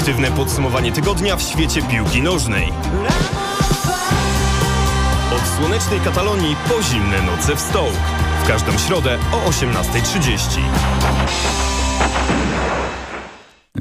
Obiektywne 0.00 0.30
podsumowanie 0.30 0.92
tygodnia 0.92 1.36
w 1.36 1.42
świecie 1.42 1.82
piłki 1.82 2.22
nożnej. 2.22 2.72
Od 5.36 5.58
słonecznej 5.58 6.00
Katalonii 6.00 6.56
po 6.68 6.82
zimne 6.82 7.22
noce 7.22 7.56
w 7.56 7.60
Stołk. 7.60 7.94
W 8.44 8.48
każdą 8.48 8.78
środę 8.78 9.18
o 9.32 9.50
18.30. 9.50 11.69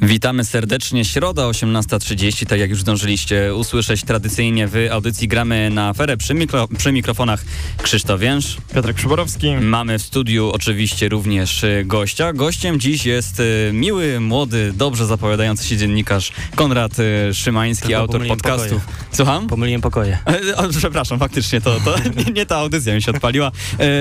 Witamy 0.02 0.45
serdecznie. 0.45 1.05
Środa 1.05 1.43
18.30, 1.43 2.45
tak 2.45 2.59
jak 2.59 2.70
już 2.70 2.81
zdążyliście 2.81 3.55
usłyszeć 3.55 4.04
tradycyjnie 4.04 4.68
w 4.68 4.75
audycji 4.91 5.27
gramy 5.27 5.70
na 5.70 5.88
aferę 5.89 6.18
przy, 6.18 6.34
mikro, 6.34 6.68
przy 6.77 6.91
mikrofonach 6.91 7.43
Krzysztof 7.81 8.20
Więż. 8.20 8.57
Piotrek 8.75 8.95
Przyborowski. 8.95 9.55
Mamy 9.62 9.99
w 9.99 10.02
studiu 10.02 10.49
oczywiście 10.54 11.09
również 11.09 11.63
y, 11.63 11.84
gościa. 11.85 12.34
Gościem 12.34 12.80
dziś 12.80 13.05
jest 13.05 13.39
y, 13.39 13.71
miły, 13.73 14.20
młody, 14.20 14.73
dobrze 14.76 15.05
zapowiadający 15.05 15.67
się 15.67 15.77
dziennikarz 15.77 16.31
Konrad 16.55 16.99
y, 16.99 17.34
Szymański, 17.34 17.88
Tylko 17.88 18.02
autor 18.02 18.27
podcastów. 18.27 18.85
pokoje. 18.85 19.07
Słucham? 19.12 19.48
Pomyliłem 19.48 19.81
pokoje. 19.81 20.18
O, 20.55 20.63
Przepraszam, 20.77 21.20
faktycznie 21.20 21.62
to, 21.62 21.79
to 21.85 21.95
nie, 22.26 22.34
nie 22.34 22.45
ta 22.45 22.55
audycja 22.57 22.95
mi 22.95 23.02
się 23.02 23.12
odpaliła. 23.12 23.52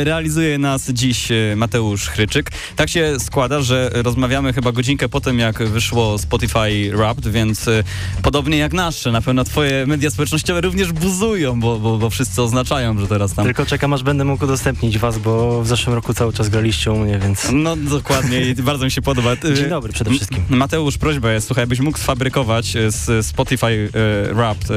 Realizuje 0.04 0.58
nas 0.58 0.90
dziś 0.90 1.28
Mateusz 1.56 2.08
Chryczyk. 2.08 2.50
Tak 2.76 2.88
się 2.88 3.16
składa, 3.20 3.62
że 3.62 3.90
rozmawiamy 3.94 4.52
chyba 4.52 4.72
godzinkę 4.72 5.08
po 5.08 5.20
tym, 5.20 5.38
jak 5.38 5.62
wyszło 5.62 5.87
Spotify 6.18 6.90
Wrapped, 6.96 7.28
więc 7.28 7.68
e, 7.68 7.84
podobnie 8.22 8.58
jak 8.58 8.72
nasze, 8.72 9.12
na 9.12 9.22
pewno 9.22 9.44
twoje 9.44 9.86
media 9.86 10.10
społecznościowe 10.10 10.60
również 10.60 10.92
buzują, 10.92 11.60
bo, 11.60 11.78
bo, 11.78 11.98
bo 11.98 12.10
wszyscy 12.10 12.42
oznaczają, 12.42 12.98
że 12.98 13.06
teraz 13.06 13.34
tam... 13.34 13.44
Tylko 13.44 13.66
czekam, 13.66 13.92
aż 13.92 14.02
będę 14.02 14.24
mógł 14.24 14.44
udostępnić 14.44 14.98
was, 14.98 15.18
bo 15.18 15.62
w 15.62 15.66
zeszłym 15.66 15.94
roku 15.94 16.14
cały 16.14 16.32
czas 16.32 16.48
graliście 16.48 16.92
u 16.92 16.98
mnie, 16.98 17.18
więc... 17.18 17.48
No 17.52 17.76
dokładnie 17.76 18.40
i 18.40 18.54
bardzo 18.54 18.84
mi 18.84 18.90
się 18.90 19.02
podoba. 19.02 19.32
E, 19.32 19.54
Dzień 19.54 19.68
dobry 19.68 19.92
przede 19.92 20.10
wszystkim. 20.10 20.44
Mateusz, 20.48 20.98
prośba 20.98 21.32
jest, 21.32 21.46
słuchaj, 21.46 21.66
byś 21.66 21.80
mógł 21.80 21.98
sfabrykować 21.98 22.76
e, 22.76 22.90
z 22.90 23.26
Spotify 23.26 23.90
Wrapped, 24.32 24.68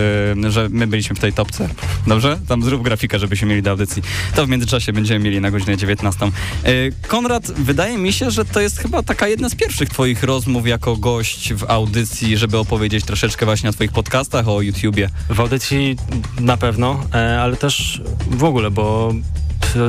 że 0.50 0.70
my 0.70 0.88
byliśmy 0.88 1.16
w 1.16 1.20
tej 1.20 1.34
topce. 1.34 1.70
Dobrze? 2.08 2.40
Tam 2.48 2.64
zrób 2.64 2.82
grafikę, 2.82 3.20
żebyśmy 3.20 3.48
mieli 3.48 3.62
do 3.62 3.72
audycji. 3.72 4.04
To 4.36 4.46
w 4.46 4.50
międzyczasie 4.50 4.94
będziemy 4.94 5.20
mieli 5.26 5.42
na 5.42 5.52
godzinę 5.52 5.78
19. 5.78 6.26
E, 6.26 6.72
Konrad, 7.08 7.52
wydaje 7.52 7.98
mi 7.98 8.14
się, 8.14 8.32
że 8.32 8.46
to 8.46 8.62
jest 8.62 8.80
chyba 8.80 9.04
taka 9.04 9.28
jedna 9.28 9.50
z 9.50 9.56
pierwszych 9.56 9.90
twoich 9.90 10.24
rozmów 10.24 10.68
jako 10.68 10.98
gość 11.02 11.54
w 11.54 11.64
audycji, 11.70 12.38
żeby 12.38 12.58
opowiedzieć 12.58 13.06
troszeczkę 13.06 13.46
właśnie 13.46 13.70
o 13.70 13.74
twoich 13.74 13.92
podcastach, 13.92 14.48
o 14.48 14.62
YouTubie. 14.62 15.10
W 15.30 15.40
audycji 15.40 15.96
na 16.40 16.58
pewno, 16.58 17.04
e, 17.14 17.42
ale 17.42 17.58
też 17.58 18.02
w 18.28 18.44
ogóle, 18.44 18.72
bo 18.72 19.14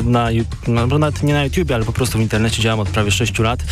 na, 0.05 0.29
no, 0.67 0.99
nawet 0.99 1.23
nie 1.23 1.35
na 1.35 1.45
YouTubie, 1.45 1.75
ale 1.75 1.85
po 1.85 1.93
prostu 1.93 2.19
w 2.19 2.21
internecie 2.21 2.63
działam 2.63 2.81
od 2.81 2.89
prawie 2.89 3.11
6 3.11 3.39
lat 3.39 3.65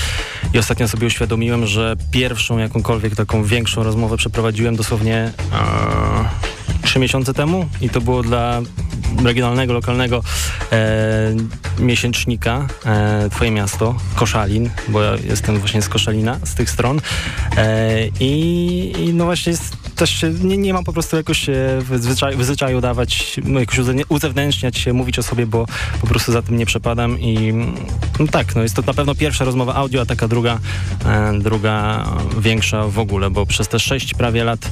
i 0.55 0.59
ostatnio 0.59 0.89
sobie 0.89 1.07
uświadomiłem, 1.07 1.67
że 1.67 1.97
pierwszą 2.11 2.59
jakąkolwiek 2.59 3.17
taką 3.17 3.45
większą 3.45 3.83
rozmowę 3.83 4.17
przeprowadziłem 4.17 4.77
dosłownie 4.77 5.33
e, 5.53 6.51
trzy 6.83 6.99
miesiące 6.99 7.35
temu 7.35 7.69
i 7.81 7.91
to 7.91 8.01
było 8.01 8.23
dla 8.23 8.61
regionalnego, 9.25 9.73
lokalnego 9.73 10.23
e, 10.73 11.35
miesięcznika 11.79 12.67
e, 12.87 13.29
Twoje 13.31 13.51
Miasto, 13.51 13.95
Koszalin, 14.15 14.71
bo 14.89 15.03
ja 15.03 15.13
jestem 15.25 15.59
właśnie 15.59 15.83
z 15.83 15.89
Koszalina, 15.89 16.39
z 16.45 16.55
tych 16.55 16.71
stron. 16.71 17.01
E, 17.57 18.07
i, 18.21 18.93
i 18.99 19.15
no 19.15 19.25
właśnie 19.25 19.51
jest, 19.51 19.77
też 20.01 20.11
się, 20.11 20.31
nie, 20.31 20.57
nie 20.57 20.73
mam 20.73 20.85
po 20.85 20.93
prostu 20.93 21.17
jakoś 21.17 21.39
się 21.39 21.79
w 21.81 22.03
zwyczaju, 22.03 22.39
w 22.39 22.45
zwyczaju 22.45 22.81
dawać, 22.81 23.41
jakoś 23.61 23.79
uze- 23.79 24.05
uzewnętrzniać 24.09 24.79
się, 24.79 24.93
mówić 24.93 25.19
o 25.19 25.23
sobie, 25.23 25.47
bo 25.47 25.67
po 26.01 26.07
prostu 26.07 26.33
za 26.33 26.43
tym 26.43 26.57
nie 26.57 26.67
przepadam 26.67 27.21
i 27.21 27.53
no 28.21 28.27
tak, 28.31 28.55
no 28.57 28.63
jest 28.63 28.77
to 28.77 28.83
na 28.83 28.95
pewno 28.95 29.15
pierwsza 29.15 29.45
rozmowa 29.45 29.75
audio, 29.75 30.01
a 30.01 30.07
taka 30.07 30.29
druga, 30.29 30.59
e, 31.07 31.39
druga 31.39 32.05
większa 32.39 32.87
w 32.89 32.99
ogóle, 32.99 33.31
bo 33.31 33.47
przez 33.47 33.69
te 33.69 33.79
sześć 33.79 34.15
prawie 34.15 34.45
lat, 34.45 34.71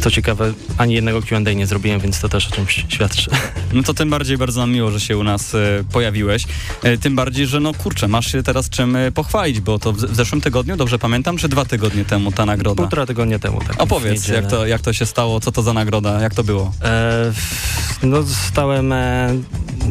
co 0.00 0.10
ciekawe, 0.10 0.52
ani 0.78 0.94
jednego 0.94 1.22
Q&A 1.22 1.52
nie 1.52 1.66
zrobiłem, 1.66 2.00
więc 2.00 2.20
to 2.20 2.28
też 2.28 2.48
o 2.48 2.50
czymś 2.50 2.84
świadczy. 2.88 3.30
No 3.72 3.82
to 3.82 3.94
tym 3.94 4.10
bardziej 4.10 4.38
bardzo 4.38 4.60
nam 4.60 4.70
miło, 4.70 4.90
że 4.90 5.00
się 5.00 5.18
u 5.18 5.24
nas 5.24 5.54
e, 5.54 5.84
pojawiłeś. 5.92 6.46
E, 6.82 6.98
tym 6.98 7.16
bardziej, 7.16 7.46
że 7.46 7.60
no 7.60 7.74
kurczę, 7.74 8.08
masz 8.08 8.32
się 8.32 8.42
teraz 8.42 8.70
czym 8.70 8.96
e, 8.96 9.12
pochwalić, 9.12 9.60
bo 9.60 9.78
to 9.78 9.92
w, 9.92 9.96
w 9.96 10.16
zeszłym 10.16 10.40
tygodniu, 10.40 10.76
dobrze 10.76 10.98
pamiętam, 10.98 11.36
czy 11.36 11.48
dwa 11.48 11.64
tygodnie 11.64 12.04
temu 12.04 12.32
ta 12.32 12.46
nagroda? 12.46 12.82
Półtora 12.82 13.06
tygodnia 13.06 13.38
temu. 13.38 13.60
Tak, 13.68 13.82
Opowiedz, 13.82 14.28
jak 14.28 14.46
to, 14.46 14.63
jak 14.66 14.80
to 14.80 14.92
się 14.92 15.06
stało, 15.06 15.40
co 15.40 15.52
to 15.52 15.62
za 15.62 15.72
nagroda, 15.72 16.20
jak 16.20 16.34
to 16.34 16.44
było? 16.44 16.72
E, 16.82 17.32
no 18.02 18.22
zostałem 18.22 18.92
e, 18.92 19.28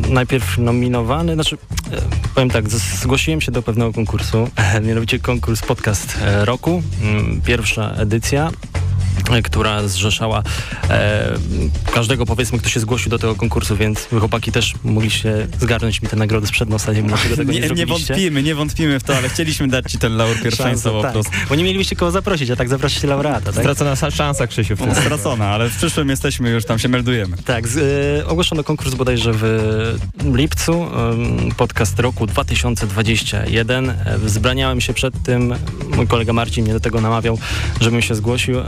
najpierw 0.10 0.58
nominowany, 0.58 1.34
znaczy 1.34 1.58
e, 1.92 2.02
powiem 2.36 2.50
tak, 2.50 2.70
zgłosiłem 2.70 3.42
się 3.42 3.52
do 3.52 3.62
pewnego 3.62 3.94
konkursu, 3.94 4.50
e, 4.56 4.82
mianowicie 4.82 5.20
konkurs 5.20 5.62
Podcast 5.62 6.18
e, 6.22 6.46
Roku, 6.46 6.84
pierwsza 7.46 7.92
edycja 7.98 8.52
która 9.44 9.88
zrzeszała 9.88 10.44
e, 10.90 11.34
każdego 11.94 12.26
powiedzmy, 12.26 12.60
kto 12.60 12.70
się 12.70 12.80
zgłosił 12.80 13.10
do 13.10 13.20
tego 13.20 13.36
konkursu, 13.36 13.76
więc 13.76 14.08
wy 14.12 14.20
chłopaki 14.20 14.52
też 14.52 14.74
mogliście 14.84 15.48
zgarnąć 15.60 16.02
mi 16.02 16.10
tę 16.10 16.16
nagrodę 16.16 16.48
sprzed 16.48 16.70
nosa, 16.70 16.92
nie 16.92 16.98
wiem 16.98 17.08
dlaczego 17.08 17.36
tego 17.38 17.52
nie, 17.52 17.60
Nie, 17.60 17.70
nie 17.70 17.86
wątpimy, 17.86 18.44
nie 18.44 18.56
wątpimy 18.56 19.00
w 19.00 19.04
to, 19.04 19.18
ale 19.18 19.30
chcieliśmy 19.30 19.68
dać 19.68 19.92
ci 19.92 19.98
ten 19.98 20.18
laur 20.18 20.42
pierwszeństwa 20.44 20.90
po 20.90 21.02
tak, 21.02 21.14
prostu. 21.14 21.32
bo 21.50 21.56
nie 21.56 21.64
mielibyście 21.64 21.96
kogo 21.96 22.12
zaprosić, 22.12 22.50
a 22.50 22.56
tak 22.56 22.70
zaprosicie 22.70 23.08
laureata, 23.08 23.52
tak? 23.52 23.64
Stracona 23.64 23.94
sa- 23.94 24.12
szansa, 24.12 24.48
Krzysiu. 24.48 24.78
tym. 24.78 24.96
Stracona, 24.96 25.46
ale 25.48 25.70
w 25.70 25.78
przyszłym 25.78 26.10
jesteśmy, 26.10 26.50
już 26.50 26.66
tam 26.66 26.80
się 26.80 26.90
meldujemy. 26.90 27.38
Tak, 27.46 27.68
z, 27.68 27.78
y, 28.22 28.28
ogłoszono 28.28 28.64
konkurs 28.64 28.96
bodajże 28.96 29.32
w 29.34 29.44
lipcu, 30.34 30.88
podcast 31.58 32.00
roku 32.00 32.28
2021. 32.28 33.90
E, 33.90 34.18
Wzbraniałem 34.18 34.82
się 34.82 34.94
przed 34.94 35.24
tym, 35.24 35.56
mój 35.96 36.08
kolega 36.08 36.34
Marcin 36.34 36.64
mnie 36.64 36.74
do 36.74 36.80
tego 36.80 37.02
namawiał, 37.02 37.40
żebym 37.82 38.02
się 38.02 38.16
zgłosił, 38.16 38.60
e, 38.60 38.64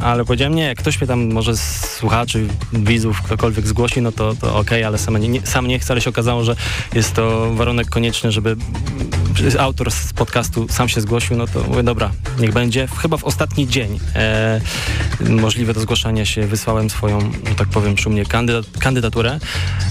ale 0.00 0.24
powiedziałem 0.24 0.54
nie, 0.54 0.74
ktoś 0.74 1.00
mnie 1.00 1.06
tam 1.06 1.32
może 1.32 1.56
słuchaczy, 1.56 2.48
widzów, 2.72 3.22
ktokolwiek 3.22 3.66
zgłosi, 3.66 4.02
no 4.02 4.12
to, 4.12 4.34
to 4.34 4.56
okej, 4.56 4.84
ale 4.84 4.98
sam 4.98 5.16
nie, 5.16 5.46
sam 5.46 5.66
nie 5.66 5.78
chcę, 5.78 5.94
ale 5.94 6.00
się 6.00 6.10
okazało, 6.10 6.44
że 6.44 6.56
jest 6.94 7.12
to 7.12 7.54
warunek 7.54 7.90
konieczny, 7.90 8.32
żeby 8.32 8.56
autor 9.58 9.90
z 9.90 10.12
podcastu 10.12 10.66
sam 10.70 10.88
się 10.88 11.00
zgłosił, 11.00 11.36
no 11.36 11.46
to 11.46 11.62
mówię, 11.62 11.82
dobra, 11.82 12.10
niech 12.40 12.52
będzie. 12.52 12.88
Chyba 13.02 13.16
w 13.16 13.24
ostatni 13.24 13.68
dzień 13.68 14.00
e, 14.14 14.60
możliwe 15.20 15.74
do 15.74 15.80
zgłaszania 15.80 16.24
się 16.24 16.46
wysłałem 16.46 16.90
swoją, 16.90 17.32
że 17.48 17.54
tak 17.54 17.68
powiem, 17.68 17.94
przy 17.94 18.10
mnie 18.10 18.24
kandydat, 18.24 18.66
kandydaturę. 18.78 19.38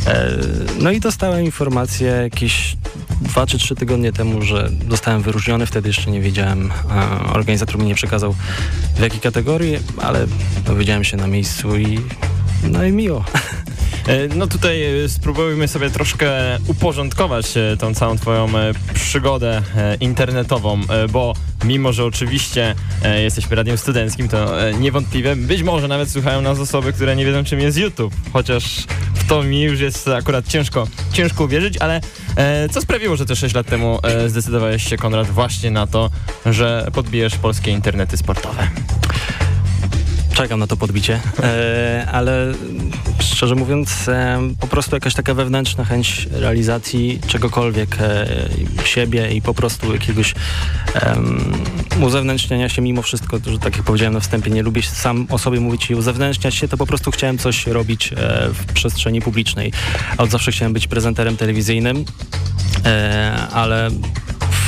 E, 0.08 0.38
no 0.80 0.92
i 0.92 1.00
dostałem 1.00 1.46
informację 1.46 2.08
jakieś 2.08 2.78
dwa 3.22 3.48
czy 3.48 3.58
trzy 3.58 3.76
tygodnie 3.76 4.14
temu, 4.14 4.42
że 4.42 4.70
zostałem 4.90 5.22
wyróżniony. 5.22 5.66
Wtedy 5.66 5.90
jeszcze 5.90 6.12
nie 6.12 6.22
wiedziałem, 6.22 6.72
e, 6.72 7.34
organizator 7.34 7.78
mi 7.78 7.86
nie 7.86 7.96
przekazał 7.96 8.36
w 8.96 9.00
jakiej 9.00 9.20
kategorii, 9.20 9.71
ale 9.98 10.28
dowiedziałem 10.66 11.04
się 11.04 11.18
na 11.18 11.28
miejscu 11.28 11.78
i 11.78 12.00
no 12.64 12.84
i 12.84 12.92
miło. 12.92 13.26
E, 14.08 14.28
No 14.36 14.48
tutaj 14.48 15.04
e, 15.04 15.10
spróbujmy 15.10 15.68
sobie 15.68 15.90
troszkę 15.90 16.58
uporządkować 16.68 17.58
e, 17.58 17.78
tą 17.78 17.94
całą 17.94 18.18
twoją 18.18 18.48
przygodę 18.94 19.62
internetową, 20.00 20.82
bo 21.10 21.34
mimo, 21.66 21.94
że 21.94 22.06
oczywiście 22.06 22.76
jesteśmy 23.24 23.56
radiem 23.56 23.78
studenckim, 23.78 24.28
to 24.28 24.48
niewątpliwie 24.80 25.36
być 25.36 25.64
może 25.64 25.88
nawet 25.88 26.10
słuchają 26.10 26.42
nas 26.42 26.60
osoby, 26.60 26.94
które 26.94 27.16
nie 27.16 27.26
wiedzą 27.26 27.44
czym 27.44 27.60
jest 27.60 27.78
YouTube, 27.78 28.14
chociaż 28.34 28.64
w 29.14 29.28
to 29.28 29.44
mi 29.44 29.62
już 29.62 29.80
jest 29.80 30.08
akurat 30.08 30.48
ciężko, 30.48 30.88
ciężko 31.14 31.44
uwierzyć, 31.44 31.78
ale 31.78 32.02
co 32.72 32.82
sprawiło, 32.82 33.16
że 33.16 33.26
te 33.26 33.36
6 33.36 33.56
lat 33.56 33.68
temu 33.68 34.00
zdecydowałeś 34.28 34.90
się, 34.90 34.98
Konrad, 34.98 35.28
właśnie 35.28 35.72
na 35.72 35.88
to, 35.88 36.10
że 36.46 36.88
podbijesz 36.94 37.36
polskie 37.36 37.72
internety 37.72 38.18
sportowe? 38.18 38.68
Czekam 40.34 40.60
na 40.60 40.68
to 40.68 40.78
podbicie, 40.78 41.20
e, 41.44 42.08
ale 42.12 42.54
szczerze 43.20 43.56
mówiąc, 43.56 44.10
e, 44.10 44.40
po 44.60 44.68
prostu 44.68 44.96
jakaś 44.96 45.14
taka 45.14 45.34
wewnętrzna 45.34 45.86
chęć 45.86 46.28
realizacji 46.32 47.20
czegokolwiek 47.28 47.98
e, 48.00 48.28
siebie 48.86 49.32
i 49.32 49.42
po 49.42 49.54
prostu 49.54 49.94
jakiegoś 49.94 50.34
em, 50.94 51.54
uzewnętrzniania 52.02 52.70
się 52.70 52.82
mimo 52.82 53.02
wszystko, 53.02 53.38
że 53.46 53.60
tak 53.60 53.78
jak 53.78 53.86
powiedziałem 53.86 54.14
na 54.14 54.20
wstępie, 54.20 54.52
nie 54.52 54.64
lubię 54.64 54.84
sam 54.84 55.28
o 55.30 55.38
sobie 55.38 55.60
mówić 55.60 55.90
i 55.90 55.96
uzewnętrzniać 55.96 56.56
się, 56.56 56.68
to 56.68 56.78
po 56.78 56.86
prostu 56.86 57.12
chciałem 57.12 57.38
coś 57.38 57.68
robić 57.68 58.14
e, 58.14 58.50
w 58.54 58.66
przestrzeni 58.74 59.22
publicznej. 59.22 59.72
Od 60.18 60.30
zawsze 60.30 60.52
chciałem 60.52 60.74
być 60.74 60.88
prezenterem 60.88 61.38
telewizyjnym, 61.38 62.06
e, 62.86 63.48
ale 63.54 63.90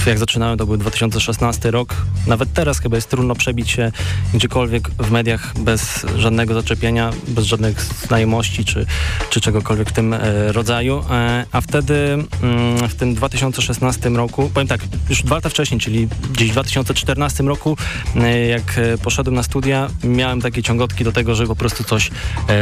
jak 0.09 0.19
zaczynałem, 0.19 0.57
to 0.57 0.65
był 0.65 0.77
2016 0.77 1.71
rok. 1.71 1.95
Nawet 2.27 2.53
teraz 2.53 2.79
chyba 2.79 2.95
jest 2.95 3.09
trudno 3.09 3.35
przebić 3.35 3.71
się 3.71 3.91
gdziekolwiek 4.33 4.89
w 4.89 5.11
mediach 5.11 5.53
bez 5.59 6.05
żadnego 6.17 6.53
zaczepienia, 6.53 7.11
bez 7.27 7.45
żadnych 7.45 7.81
znajomości 7.81 8.65
czy, 8.65 8.85
czy 9.29 9.41
czegokolwiek 9.41 9.89
w 9.89 9.93
tym 9.93 10.13
e, 10.13 10.51
rodzaju. 10.51 11.03
E, 11.11 11.45
a 11.51 11.61
wtedy 11.61 12.17
mm, 12.41 12.89
w 12.89 12.95
tym 12.95 13.15
2016 13.15 14.09
roku, 14.09 14.51
powiem 14.53 14.67
tak, 14.67 14.81
już 15.09 15.23
dwa 15.23 15.35
lata 15.35 15.49
wcześniej, 15.49 15.79
czyli 15.79 16.07
gdzieś 16.33 16.49
w 16.49 16.51
2014 16.51 17.43
roku, 17.43 17.77
e, 18.15 18.47
jak 18.47 18.79
poszedłem 19.03 19.35
na 19.35 19.43
studia, 19.43 19.89
miałem 20.03 20.41
takie 20.41 20.63
ciągotki 20.63 21.03
do 21.03 21.11
tego, 21.11 21.35
żeby 21.35 21.47
po 21.47 21.55
prostu 21.55 21.83
coś 21.83 22.11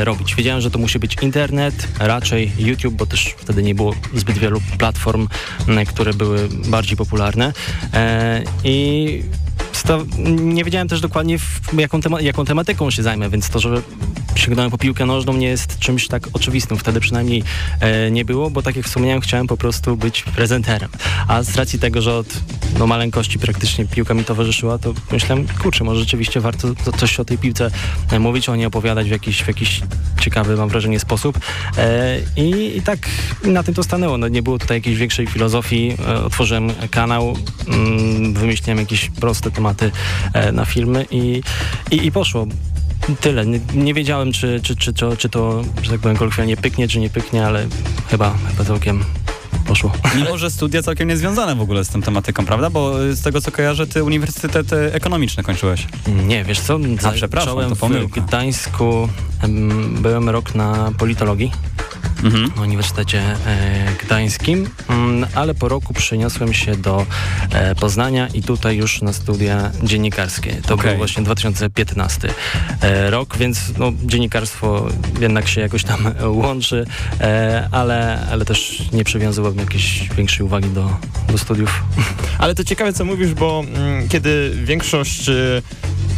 robić. 0.04 0.36
Wiedziałem, 0.36 0.62
że 0.62 0.72
to 0.72 0.80
musi 0.80 1.00
być 1.00 1.16
internet, 1.22 1.88
raczej 2.00 2.52
YouTube, 2.58 2.94
bo 2.94 3.06
też 3.06 3.36
wtedy 3.38 3.64
nie 3.64 3.76
było 3.76 3.94
zbyt 4.14 4.38
wielu 4.38 4.62
platform, 4.78 5.28
które 5.88 6.14
były 6.14 6.50
bardziej 6.50 6.98
popularne. 6.98 7.31
E, 7.94 8.44
I 8.64 9.24
nie 10.18 10.64
wiedziałem 10.64 10.88
też 10.88 11.02
dokładnie, 11.02 11.38
jaką, 11.78 12.02
tema 12.02 12.22
jaką 12.22 12.46
tematyką 12.46 12.92
się 12.92 13.04
zajmę, 13.04 13.30
więc 13.30 13.50
to, 13.50 13.60
że 13.60 13.82
sięgnąłem 14.42 14.72
po 14.72 14.78
piłkę 14.78 15.06
nożną 15.06 15.34
nie 15.34 15.48
jest 15.48 15.80
czymś 15.80 16.08
tak 16.08 16.28
oczywistym. 16.34 16.78
Wtedy 16.78 17.00
przynajmniej 17.00 17.44
e, 17.80 18.12
nie 18.12 18.26
było, 18.26 18.50
bo 18.50 18.62
tak 18.62 18.76
jak 18.76 18.86
wspomniałem, 18.86 19.22
chciałem 19.22 19.48
po 19.48 19.58
prostu 19.58 19.98
być 19.98 20.24
prezenterem. 20.24 20.90
A 21.28 21.44
z 21.44 21.56
racji 21.56 21.80
tego, 21.80 22.02
że 22.02 22.16
od 22.16 22.28
no, 22.80 22.88
maleńkości 22.88 23.40
praktycznie 23.40 23.86
piłka 23.86 24.14
mi 24.14 24.24
towarzyszyła, 24.24 24.78
to 24.78 24.94
myślałem, 25.12 25.48
kurczę, 25.62 25.84
może 25.84 26.00
rzeczywiście 26.00 26.40
warto 26.40 26.68
coś 26.98 27.20
o 27.20 27.26
tej 27.26 27.38
piłce 27.38 27.72
e, 28.12 28.20
mówić, 28.20 28.50
o 28.50 28.56
niej 28.56 28.66
opowiadać 28.66 29.08
w 29.08 29.12
jakiś, 29.12 29.44
w 29.44 29.48
jakiś 29.48 29.82
ciekawy, 30.22 30.58
mam 30.58 30.70
wrażenie, 30.70 31.00
sposób. 31.00 31.40
E, 31.78 32.18
i, 32.38 32.78
i, 32.78 32.82
tak 32.82 33.00
na 33.44 33.64
tym 33.64 33.74
to 33.74 33.84
stanęło. 33.84 34.18
No, 34.18 34.28
nie 34.28 34.44
było 34.44 34.60
tutaj 34.60 34.78
jakiejś 34.78 34.98
większej 34.98 35.28
filozofii. 35.28 35.98
E, 36.08 36.24
otworzyłem 36.24 36.74
kanał, 36.92 37.38
mm, 37.68 38.34
wymyśliłem 38.34 38.80
jakieś 38.80 39.10
proste 39.10 39.52
tematy 39.52 39.92
e, 40.34 40.52
na 40.52 40.66
filmy 40.66 41.06
i, 41.12 41.42
i, 41.92 42.06
i 42.06 42.12
poszło. 42.12 42.48
Tyle. 43.20 43.46
Nie, 43.46 43.60
nie 43.74 43.94
wiedziałem, 43.94 44.32
czy, 44.32 44.60
czy, 44.64 44.76
czy, 44.76 44.94
czy, 44.94 45.18
czy 45.18 45.30
to, 45.30 45.64
że 45.82 45.92
tak 45.92 46.00
powiem, 46.00 46.18
kolokwialnie 46.18 46.58
pyknie, 46.58 46.88
czy 46.88 47.00
nie 47.00 47.10
pyknie, 47.10 47.46
ale 47.46 47.68
chyba, 48.10 48.34
chyba 48.48 48.64
całkiem 48.64 49.04
poszło. 49.68 49.92
Mimo, 50.16 50.38
że 50.38 50.52
studia 50.52 50.82
całkiem 50.82 51.08
niezwiązane 51.08 51.56
w 51.56 51.62
ogóle 51.62 51.86
z 51.86 51.90
tą 51.90 52.02
tematyką, 52.02 52.46
prawda? 52.46 52.70
Bo 52.70 52.94
z 53.14 53.22
tego, 53.22 53.42
co 53.42 53.52
kojarzę, 53.52 53.88
ty 53.88 54.04
uniwersytet 54.04 54.74
ekonomiczny 54.74 55.44
kończyłeś. 55.44 55.88
Nie, 56.28 56.44
wiesz 56.44 56.60
co? 56.60 56.80
A, 57.04 57.12
przepraszam, 57.12 57.70
to 57.70 57.76
pomyłka. 57.76 58.22
w 58.22 58.26
Gdańsku, 58.26 59.10
byłem 60.02 60.30
rok 60.30 60.56
na 60.56 60.92
politologii 60.98 61.52
mhm. 62.24 62.52
na 62.56 62.62
Uniwersytecie 62.62 63.20
e, 63.20 63.36
Gdańskim, 64.06 64.70
mm, 64.90 65.30
ale 65.36 65.54
po 65.54 65.70
roku 65.70 65.94
przeniosłem 65.94 66.54
się 66.54 66.76
do 66.76 67.06
e, 67.52 67.76
Poznania 67.76 68.28
i 68.28 68.44
tutaj 68.44 68.78
już 68.78 69.02
na 69.02 69.14
studia 69.14 69.72
dziennikarskie. 69.84 70.62
To 70.68 70.74
okay. 70.74 70.88
był 70.88 70.98
właśnie 70.98 71.24
2015 71.24 72.30
e, 72.82 73.10
rok, 73.10 73.38
więc 73.38 73.74
no, 73.78 73.92
dziennikarstwo 74.04 74.88
jednak 75.20 75.48
się 75.48 75.62
jakoś 75.62 75.84
tam 75.84 76.14
łączy, 76.44 76.86
ale, 77.72 78.28
ale 78.32 78.46
też 78.46 78.84
nie 78.94 79.04
przywiązywałem 79.04 79.58
jakiejś 79.58 80.10
większej 80.18 80.46
uwagi 80.46 80.70
do, 80.70 80.90
do 81.32 81.38
studiów. 81.38 81.84
Ale 82.40 82.56
to 82.56 82.64
ciekawe, 82.64 82.94
co 82.94 83.06
mówisz, 83.06 83.34
bo 83.34 83.64
mm, 83.76 84.10
kiedy 84.10 84.52
większość 84.64 85.30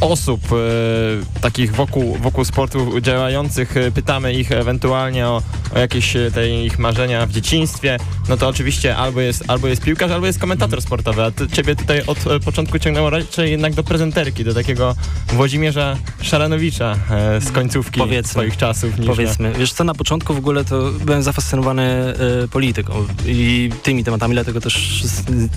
osób 0.03 0.41
e, 0.51 1.41
takich 1.41 1.75
wokół, 1.75 2.17
wokół 2.17 2.45
sportu 2.45 3.01
działających, 3.01 3.77
e, 3.77 3.91
pytamy 3.91 4.33
ich 4.33 4.51
ewentualnie 4.51 5.27
o, 5.27 5.41
o 5.75 5.79
jakieś 5.79 6.15
e, 6.15 6.31
te 6.31 6.49
ich 6.49 6.79
marzenia 6.79 7.25
w 7.25 7.31
dzieciństwie, 7.31 7.97
no 8.29 8.37
to 8.37 8.47
oczywiście 8.47 8.95
albo 8.95 9.21
jest, 9.21 9.43
albo 9.47 9.67
jest 9.67 9.81
piłkarz, 9.81 10.11
albo 10.11 10.27
jest 10.27 10.39
komentator 10.39 10.81
sportowy, 10.81 11.23
a 11.23 11.31
ty, 11.31 11.47
ciebie 11.47 11.75
tutaj 11.75 12.01
od 12.07 12.17
początku 12.45 12.79
ciągnęło 12.79 13.09
raczej 13.09 13.51
jednak 13.51 13.73
do 13.73 13.83
prezenterki, 13.83 14.43
do 14.43 14.53
takiego 14.53 14.95
Włodzimierza 15.27 15.97
Szaranowicza 16.21 16.95
z 17.39 17.51
końcówki 17.51 17.99
powiedzmy, 17.99 18.31
swoich 18.31 18.57
czasów. 18.57 18.99
Niż 18.99 19.07
powiedzmy. 19.07 19.51
Na... 19.51 19.57
Wiesz 19.57 19.73
co, 19.73 19.83
na 19.83 19.93
początku 19.93 20.33
w 20.33 20.37
ogóle 20.37 20.65
to 20.65 20.91
byłem 20.91 21.23
zafascynowany 21.23 22.13
polityką 22.51 22.93
i 23.25 23.69
tymi 23.83 24.03
tematami, 24.03 24.33
dlatego 24.33 24.61
też 24.61 25.03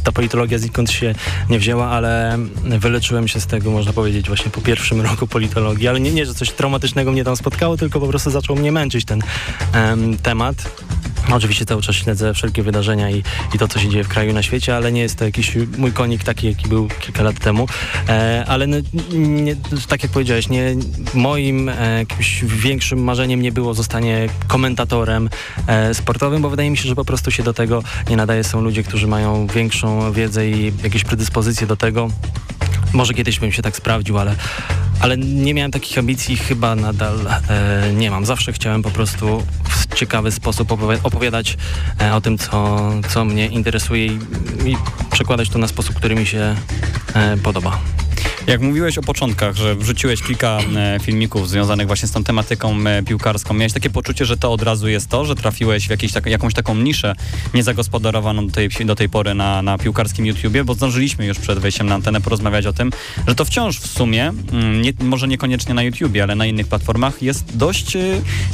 ta 0.05 0.13
politologia 0.13 0.59
znikąd 0.59 0.91
się 0.91 1.15
nie 1.51 1.59
wzięła, 1.59 1.87
ale 1.87 2.39
wyleczyłem 2.65 3.29
się 3.29 3.41
z 3.41 3.47
tego, 3.47 3.71
można 3.71 3.93
powiedzieć, 3.93 4.29
właśnie 4.37 4.51
po 4.51 4.61
pierwszym 4.61 5.01
roku 5.01 5.27
politologii, 5.27 5.89
ale 5.89 6.01
nie, 6.01 6.11
nie 6.11 6.27
że 6.27 6.35
coś 6.35 6.51
traumatycznego 6.51 7.13
mnie 7.13 7.25
tam 7.25 7.37
spotkało, 7.37 7.77
tylko 7.77 8.01
po 8.01 8.09
prostu 8.09 8.31
zaczął 8.31 8.57
mnie 8.57 8.73
męczyć 8.73 9.05
ten 9.05 9.23
temat. 10.23 10.57
Oczywiście 11.33 11.65
cały 11.65 11.83
czas 11.83 11.97
śledzę 11.97 12.35
wszelkie 12.35 12.63
wydarzenia 12.63 13.11
i, 13.11 13.23
i 13.55 13.59
to, 13.59 13.69
co 13.69 13.79
się 13.79 13.89
dzieje 13.89 14.05
w 14.05 14.09
kraju 14.09 14.33
na 14.33 14.43
świecie, 14.43 14.77
ale 14.77 14.93
nie 14.93 15.01
jest 15.01 15.17
to 15.17 15.25
jakiś 15.25 15.57
mój 15.79 15.93
konik 15.93 16.25
taki, 16.25 16.47
jaki 16.47 16.69
był 16.69 16.89
kilka 17.01 17.23
lat 17.23 17.39
temu. 17.39 17.67
E, 18.09 18.45
ale 18.49 18.67
no, 18.67 18.77
nie, 19.13 19.57
tak 19.89 20.03
jak 20.03 20.13
powiedziałeś, 20.13 20.49
nie, 20.49 20.77
moim 21.15 21.69
e, 21.69 21.99
jakimś 21.99 22.45
większym 22.45 23.05
marzeniem 23.05 23.43
nie 23.43 23.53
było 23.53 23.75
zostanie 23.75 24.29
komentatorem 24.49 25.29
e, 25.67 25.95
sportowym, 25.95 26.43
bo 26.43 26.51
wydaje 26.51 26.71
mi 26.71 26.77
się, 26.77 26.89
że 26.89 26.95
po 26.95 27.05
prostu 27.05 27.31
się 27.31 27.43
do 27.43 27.55
tego 27.55 27.83
nie 28.11 28.17
nadaje. 28.17 28.45
Są 28.45 28.61
ludzie, 28.61 28.83
którzy 28.83 29.07
mają 29.07 29.47
większą 29.47 30.13
wiedzę 30.13 30.49
i 30.49 30.73
jakieś 30.83 31.05
predyspozycje 31.05 31.67
do 31.67 31.77
tego. 31.77 32.09
Może 32.93 33.15
kiedyś 33.15 33.41
bym 33.41 33.53
się 33.53 33.63
tak 33.63 33.77
sprawdził, 33.77 34.19
ale, 34.19 34.35
ale 35.01 35.19
nie 35.19 35.55
miałem 35.55 35.71
takich 35.71 35.99
ambicji 35.99 36.37
chyba 36.37 36.75
nadal 36.75 37.27
e, 37.49 37.93
nie 37.93 38.11
mam. 38.11 38.27
Zawsze 38.27 38.53
chciałem 38.53 38.83
po 38.83 38.91
prostu 38.91 39.43
w 39.69 39.95
ciekawy 39.95 40.33
sposób 40.33 40.73
opowiadać 41.03 41.57
e, 42.01 42.15
o 42.15 42.21
tym, 42.21 42.39
co, 42.39 42.91
co 43.09 43.25
mnie 43.25 43.47
interesuje 43.47 44.07
i, 44.07 44.19
i 44.65 44.77
przekładać 45.13 45.49
to 45.49 45.59
na 45.59 45.69
sposób, 45.69 45.97
który 45.97 46.15
mi 46.15 46.27
się 46.27 46.57
e, 47.15 47.37
podoba. 47.37 47.79
Jak 48.47 48.61
mówiłeś 48.61 48.99
o 48.99 49.03
początkach, 49.03 49.57
że 49.57 49.75
wrzuciłeś 49.75 50.23
kilka 50.23 50.59
e, 50.77 50.99
filmików 51.03 51.49
związanych 51.49 51.87
właśnie 51.87 52.09
z 52.09 52.13
tą 52.13 52.25
tematyką 52.25 52.87
e, 52.87 53.03
piłkarską, 53.03 53.55
miałeś 53.55 53.73
takie 53.73 53.91
poczucie, 53.91 54.25
że 54.25 54.37
to 54.37 54.53
od 54.53 54.63
razu 54.63 54.89
jest 54.89 55.09
to, 55.09 55.25
że 55.25 55.35
trafiłeś 55.35 55.87
w 55.87 55.91
jakieś, 55.91 56.13
tak, 56.13 56.27
jakąś 56.27 56.55
taką 56.55 56.75
niszę 56.75 57.15
niezagospodarowaną 57.55 58.47
do 58.47 58.53
tej, 58.53 58.69
do 58.69 58.95
tej 58.95 59.09
pory 59.09 59.35
na, 59.35 59.63
na 59.63 59.79
piłkarskim 59.79 60.27
YouTubie, 60.27 60.65
bo 60.65 60.75
zdążyliśmy 60.75 61.27
już 61.27 61.39
przed 61.39 61.59
wejściem 61.59 61.87
na 61.87 61.95
antenę 61.95 62.21
porozmawiać 62.21 62.67
o 62.67 62.73
tym, 62.73 62.91
że 63.27 63.35
to 63.35 63.45
wciąż 63.45 63.79
w 63.79 63.87
sumie, 63.87 64.33
mm, 64.53 64.83
nie, 64.83 64.93
może 65.01 65.29
niekoniecznie 65.29 65.75
na 65.75 65.83
YouTubie, 65.83 66.23
ale 66.23 66.35
na 66.35 66.47
innych 66.47 66.69
platformach 66.69 67.23
jest 67.23 67.57
dość 67.57 67.97
e, 67.97 68.01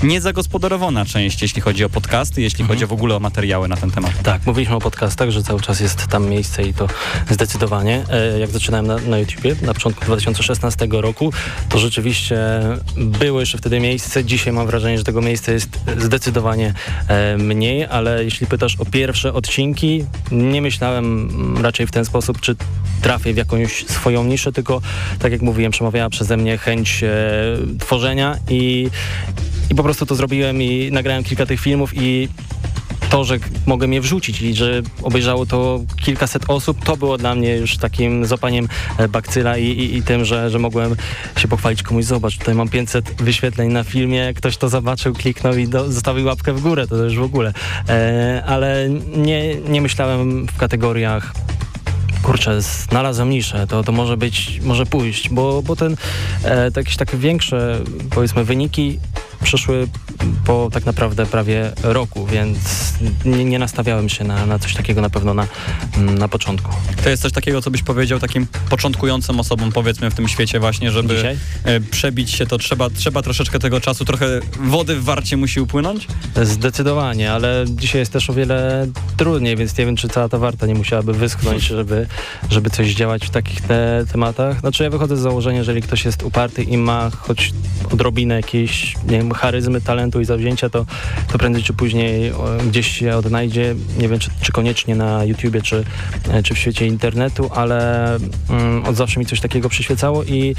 niezagospodarowana 0.03 1.05
część, 1.05 1.43
jeśli 1.43 1.63
chodzi 1.63 1.85
o 1.85 1.89
podcasty, 1.89 2.43
jeśli 2.43 2.63
mhm. 2.63 2.77
chodzi 2.79 2.87
w 2.87 2.93
ogóle 2.93 3.17
o 3.17 3.21
materiały 3.21 3.69
na 3.69 3.77
ten 3.77 3.91
temat. 3.91 4.23
Tak, 4.23 4.47
mówiliśmy 4.47 4.77
o 4.77 4.81
podcastach, 4.81 5.31
że 5.31 5.43
cały 5.43 5.61
czas 5.61 5.81
jest 5.81 6.07
tam 6.07 6.29
miejsce 6.29 6.63
i 6.63 6.75
to 6.75 6.87
zdecydowanie. 7.31 8.05
Jak 8.41 8.51
zaczynałem 8.51 8.87
na, 8.87 8.97
na 8.97 9.19
YouTubie, 9.19 9.57
na 9.63 9.75
początku 9.83 10.05
2016 10.05 10.89
roku, 10.91 11.33
to 11.69 11.79
rzeczywiście 11.79 12.39
było 12.97 13.41
jeszcze 13.41 13.59
wtedy 13.59 13.81
miejsce. 13.81 14.25
Dzisiaj 14.25 14.53
mam 14.53 14.67
wrażenie, 14.67 14.99
że 14.99 15.05
tego 15.05 15.23
miejsca 15.23 15.53
jest 15.53 15.69
zdecydowanie 15.99 16.75
e, 17.09 17.37
mniej, 17.37 17.85
ale 17.85 18.25
jeśli 18.25 18.47
pytasz 18.47 18.77
o 18.77 18.85
pierwsze 18.85 19.33
odcinki, 19.33 20.05
nie 20.31 20.63
myślałem 20.63 21.29
raczej 21.63 21.87
w 21.87 21.91
ten 21.91 22.05
sposób, 22.05 22.41
czy 22.41 22.57
trafię 23.03 23.35
w 23.35 23.37
jakąś 23.37 23.87
swoją 23.87 24.25
niszę, 24.25 24.53
tylko 24.53 24.81
tak 25.19 25.33
jak 25.33 25.43
mówiłem, 25.43 25.73
przemawiała 25.73 26.11
przeze 26.11 26.37
mnie 26.37 26.59
chęć 26.59 27.05
e, 27.05 27.09
tworzenia 27.79 28.37
i, 28.51 28.89
i 29.71 29.75
po 29.75 29.83
prostu 29.83 30.07
to 30.07 30.15
zrobiłem 30.15 30.63
i 30.63 30.93
nagrałem 30.93 31.25
kilka 31.25 31.47
tych 31.47 31.61
filmów 31.61 31.93
i 31.95 32.29
to, 33.13 33.25
że 33.25 33.39
mogę 33.67 33.87
je 33.87 34.01
wrzucić 34.01 34.43
i 34.43 34.55
że 34.55 34.83
obejrzało 35.03 35.47
to 35.47 35.81
kilkaset 36.05 36.43
osób, 36.49 36.85
to 36.85 36.97
było 36.97 37.19
dla 37.19 37.35
mnie 37.35 37.57
już 37.57 37.77
takim 37.77 38.27
zopaniem 38.27 38.69
e, 38.99 39.09
bakcyla 39.09 39.59
i, 39.59 39.67
i, 39.67 39.97
i 39.97 40.03
tym, 40.03 40.25
że, 40.25 40.51
że 40.51 40.59
mogłem 40.59 40.97
się 41.37 41.49
pochwalić 41.49 41.83
komuś, 41.83 42.05
zobacz, 42.05 42.39
tutaj 42.39 42.55
mam 42.55 42.69
500 42.69 43.23
wyświetleń 43.23 43.73
na 43.73 43.85
filmie, 43.85 44.35
ktoś 44.35 44.57
to 44.57 44.69
zobaczył, 44.69 45.15
kliknął 45.15 45.57
i 45.57 45.69
do, 45.69 45.93
zostawił 45.93 46.27
łapkę 46.27 46.53
w 46.53 46.61
górę, 46.61 46.87
to 46.87 46.97
już 46.97 47.17
w 47.17 47.23
ogóle. 47.23 47.53
E, 47.89 48.43
ale 48.47 48.89
nie, 49.17 49.55
nie 49.55 49.83
myślałem 49.83 50.47
w 50.47 50.57
kategoriach 50.57 51.33
kurczę, 52.23 52.63
znalazłem 52.63 53.31
niszę, 53.31 53.67
to, 53.67 53.85
to 53.85 53.93
może 53.93 54.17
być, 54.17 54.61
może 54.65 54.87
pójść, 54.87 55.29
bo, 55.29 55.63
bo 55.63 55.77
ten, 55.77 55.97
e, 56.45 56.71
to 56.71 56.81
jakieś 56.81 56.97
takie 56.97 57.17
większe, 57.17 57.81
powiedzmy, 58.11 58.45
wyniki 58.45 58.99
przyszły 59.43 59.89
po 60.45 60.69
tak 60.73 60.87
naprawdę 60.87 61.27
prawie 61.27 61.73
roku, 61.83 62.27
więc 62.27 62.59
nie, 63.25 63.45
nie 63.45 63.59
nastawiałem 63.59 64.09
się 64.09 64.25
na, 64.25 64.47
na, 64.47 64.59
coś 64.59 64.75
takiego 64.75 65.01
na 65.01 65.11
pewno 65.11 65.35
na, 65.35 65.47
na 65.99 66.29
początku. 66.29 66.71
To 67.05 67.11
jest 67.11 67.23
coś 67.23 67.33
takiego, 67.33 67.63
co 67.63 67.71
byś 67.71 67.83
powiedział 67.83 68.19
takim 68.19 68.47
początkującym 68.71 69.41
osobom, 69.41 69.73
powiedzmy, 69.73 70.11
w 70.11 70.15
tym 70.15 70.29
świecie 70.29 70.61
właśnie, 70.61 70.91
żeby 70.91 71.17
Dzisiaj? 71.17 71.37
E, 71.65 71.81
przebić 71.81 72.31
się, 72.31 72.47
to 72.47 72.59
trzeba, 72.59 72.91
trzeba 72.91 73.23
troszeczkę 73.23 73.59
tego 73.59 73.81
czasu, 73.81 74.05
trochę 74.05 74.41
wody 74.61 74.97
w 74.97 75.05
warcie 75.05 75.37
musi 75.37 75.61
upłynąć? 75.61 76.07
Zdecydowanie, 76.43 77.33
ale 77.33 77.65
dzisiaj 77.69 78.01
jest 78.01 78.13
też 78.13 78.31
o 78.31 78.33
wiele 78.33 78.87
trudniej, 79.17 79.57
więc 79.57 79.79
nie 79.79 79.87
wiem, 79.87 79.97
czy 79.97 80.09
cała 80.09 80.29
ta 80.29 80.39
warta 80.39 80.67
nie 80.67 80.75
musiałaby 80.75 81.13
wyschnąć, 81.13 81.63
żeby, 81.63 82.07
żeby 82.51 82.71
coś 82.71 82.95
działać 82.95 83.27
w 83.27 83.31
takich 83.31 83.61
te 83.61 84.05
tematach. 84.13 84.61
Znaczy 84.61 84.85
ja 84.85 84.91
wychodzę 84.91 85.17
z 85.17 85.21
założenia, 85.21 85.59
jeżeli 85.59 85.83
ktoś 85.83 86.05
jest 86.05 86.23
uparty 86.23 86.63
i 86.63 86.77
ma 86.77 87.11
choć 87.11 87.53
odrobinę 87.93 88.35
jakiejś, 88.35 88.95
nie 89.09 89.19
wiem, 89.19 89.32
charyzmy, 89.35 89.81
talentu 89.81 90.21
i 90.21 90.25
zawzięcia, 90.25 90.71
to, 90.71 90.87
to 91.33 91.39
prędzej 91.39 91.63
czy 91.63 91.73
później 91.73 92.33
gdzieś 92.67 92.99
się 92.99 93.17
odnajdzie. 93.17 93.75
Nie 93.99 94.09
wiem, 94.09 94.19
czy, 94.19 94.31
czy 94.41 94.53
koniecznie 94.53 94.97
na 94.97 95.25
YouTubie, 95.25 95.63
czy, 95.63 95.85
e, 96.31 96.43
czy 96.43 96.55
w 96.55 96.59
świecie 96.59 96.87
internetu, 96.87 97.51
ale 97.55 98.07
mm, 98.51 98.85
od 98.85 98.97
zawsze 98.97 99.21
mi 99.21 99.27
coś 99.27 99.41
takiego 99.41 99.69
przyświecało 99.69 100.25
i 100.25 100.55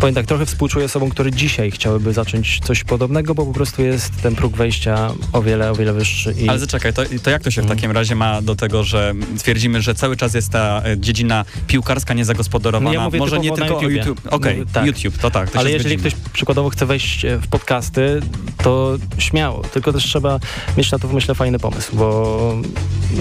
powiem 0.00 0.14
tak, 0.14 0.26
trochę 0.26 0.46
współczuję 0.46 0.84
osobom, 0.84 1.10
które 1.10 1.30
dzisiaj 1.32 1.70
chciałyby 1.70 2.12
zacząć 2.12 2.60
coś 2.64 2.84
podobnego, 2.84 3.34
bo 3.34 3.46
po 3.46 3.52
prostu 3.52 3.82
jest 3.82 4.12
ten 4.22 4.34
próg 4.36 4.56
wejścia 4.56 5.10
o 5.32 5.42
wiele, 5.42 5.70
o 5.70 5.74
wiele 5.74 5.92
wyższy. 5.92 6.34
I... 6.38 6.48
Ale 6.48 6.58
zaczekaj, 6.58 6.92
to, 6.92 7.02
to 7.22 7.30
jak 7.30 7.42
to 7.42 7.50
się 7.50 7.60
w 7.60 7.64
Mhm. 7.64 7.78
takim 7.78 7.90
razie 7.90 8.14
ma 8.14 8.42
do 8.42 8.56
tego, 8.56 8.84
że 8.84 9.14
twierdzimy, 9.38 9.82
że 9.82 9.94
cały 9.94 10.16
czas 10.16 10.34
jest 10.34 10.50
ta 10.50 10.82
e, 10.84 10.98
dziedzina 10.98 11.44
piłkarska 11.66 12.14
niezagospodarowana? 12.14 13.00
No 13.00 13.10
ja 13.12 13.18
Może 13.18 13.38
nie 13.40 13.52
tylko 13.52 13.78
o. 13.78 13.82
YouTube. 13.82 14.20
Okej, 14.30 14.58
No, 14.58 14.64
tak. 14.72 14.86
YouTube, 14.86 15.18
to 15.18 15.30
tak. 15.30 15.50
To 15.50 15.58
Ale 15.58 15.70
jeżeli 15.70 15.94
zgodzimy. 15.94 16.10
ktoś 16.10 16.30
przykładowo 16.32 16.70
chce 16.70 16.86
wejść 16.86 17.24
e, 17.24 17.36
w 17.38 17.46
podcasty, 17.48 18.20
to 18.62 18.96
śmiało, 19.18 19.62
tylko 19.62 19.92
też 19.92 20.04
trzeba 20.04 20.38
mieć 20.76 20.90
na 20.92 20.98
to, 20.98 21.08
myślę, 21.08 21.34
fajny 21.34 21.58
pomysł, 21.58 21.96
bo 21.96 22.56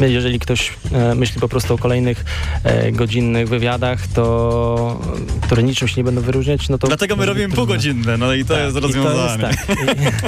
jeżeli 0.01 0.39
ktoś 0.39 0.74
e, 0.91 1.15
myśli 1.15 1.41
po 1.41 1.50
prostu 1.50 1.74
o 1.74 1.77
kolejnych 1.77 2.25
godzinnych 2.91 3.50
wywiadach, 3.50 4.07
to 4.07 5.01
które 5.41 5.63
niczym 5.63 5.88
się 5.88 5.93
nie 5.98 6.03
będą 6.03 6.21
wyróżniać, 6.21 6.68
no 6.69 6.77
to... 6.77 6.88
Dlatego 6.88 7.15
my 7.15 7.25
robimy 7.25 7.47
trudno. 7.47 7.65
półgodzinne, 7.65 8.17
no 8.17 8.33
i 8.33 8.45
to 8.45 8.53
Tak, 8.53 8.63
jest 8.63 8.77
rozwiązanie. 8.77 9.47
jest, 9.47 9.67
tak. 9.67 9.77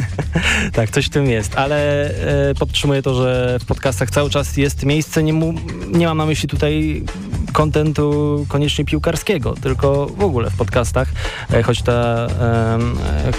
Tak, 0.74 0.90
coś 0.92 1.06
w 1.06 1.10
tym 1.10 1.30
jest, 1.30 1.56
ale 1.56 2.06
e, 2.50 2.56
podtrzymuję 2.56 3.02
to, 3.02 3.24
że 3.24 3.58
w 3.62 3.66
podcastach 3.66 4.10
cały 4.12 4.30
czas 4.30 4.58
jest 4.58 4.86
miejsce, 4.86 5.24
nie, 5.24 5.34
mu, 5.34 5.54
nie 5.92 6.06
mam 6.06 6.18
na 6.18 6.26
myśli 6.26 6.50
tutaj 6.50 7.04
kontentu 7.52 8.46
koniecznie 8.50 8.86
piłkarskiego, 8.86 9.54
tylko 9.62 10.06
w 10.06 10.24
ogóle 10.24 10.50
w 10.50 10.56
podcastach, 10.56 11.08
e, 11.54 11.64
choć 11.64 11.82
ta, 11.82 11.92
e, 11.92 12.80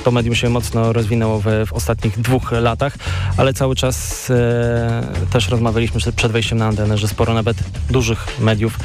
to 0.05 0.11
medium 0.11 0.35
się 0.35 0.49
mocno 0.49 0.93
rozwinęło 0.93 1.41
w, 1.41 1.45
w 1.67 1.73
ostatnich 1.73 2.21
dwóch 2.21 2.53
latach, 2.53 2.97
ale 3.37 3.55
cały 3.55 3.77
czas 3.77 4.31
e, 4.31 5.03
też 5.33 5.49
rozmawialiśmy 5.49 6.01
przed- 6.01 6.33
wejściem 6.33 6.59
na 6.59 6.67
antenę, 6.67 6.99
że 6.99 7.09
sporo 7.09 7.35
nawet 7.35 7.57
dużych 7.91 8.41
mediów 8.41 8.79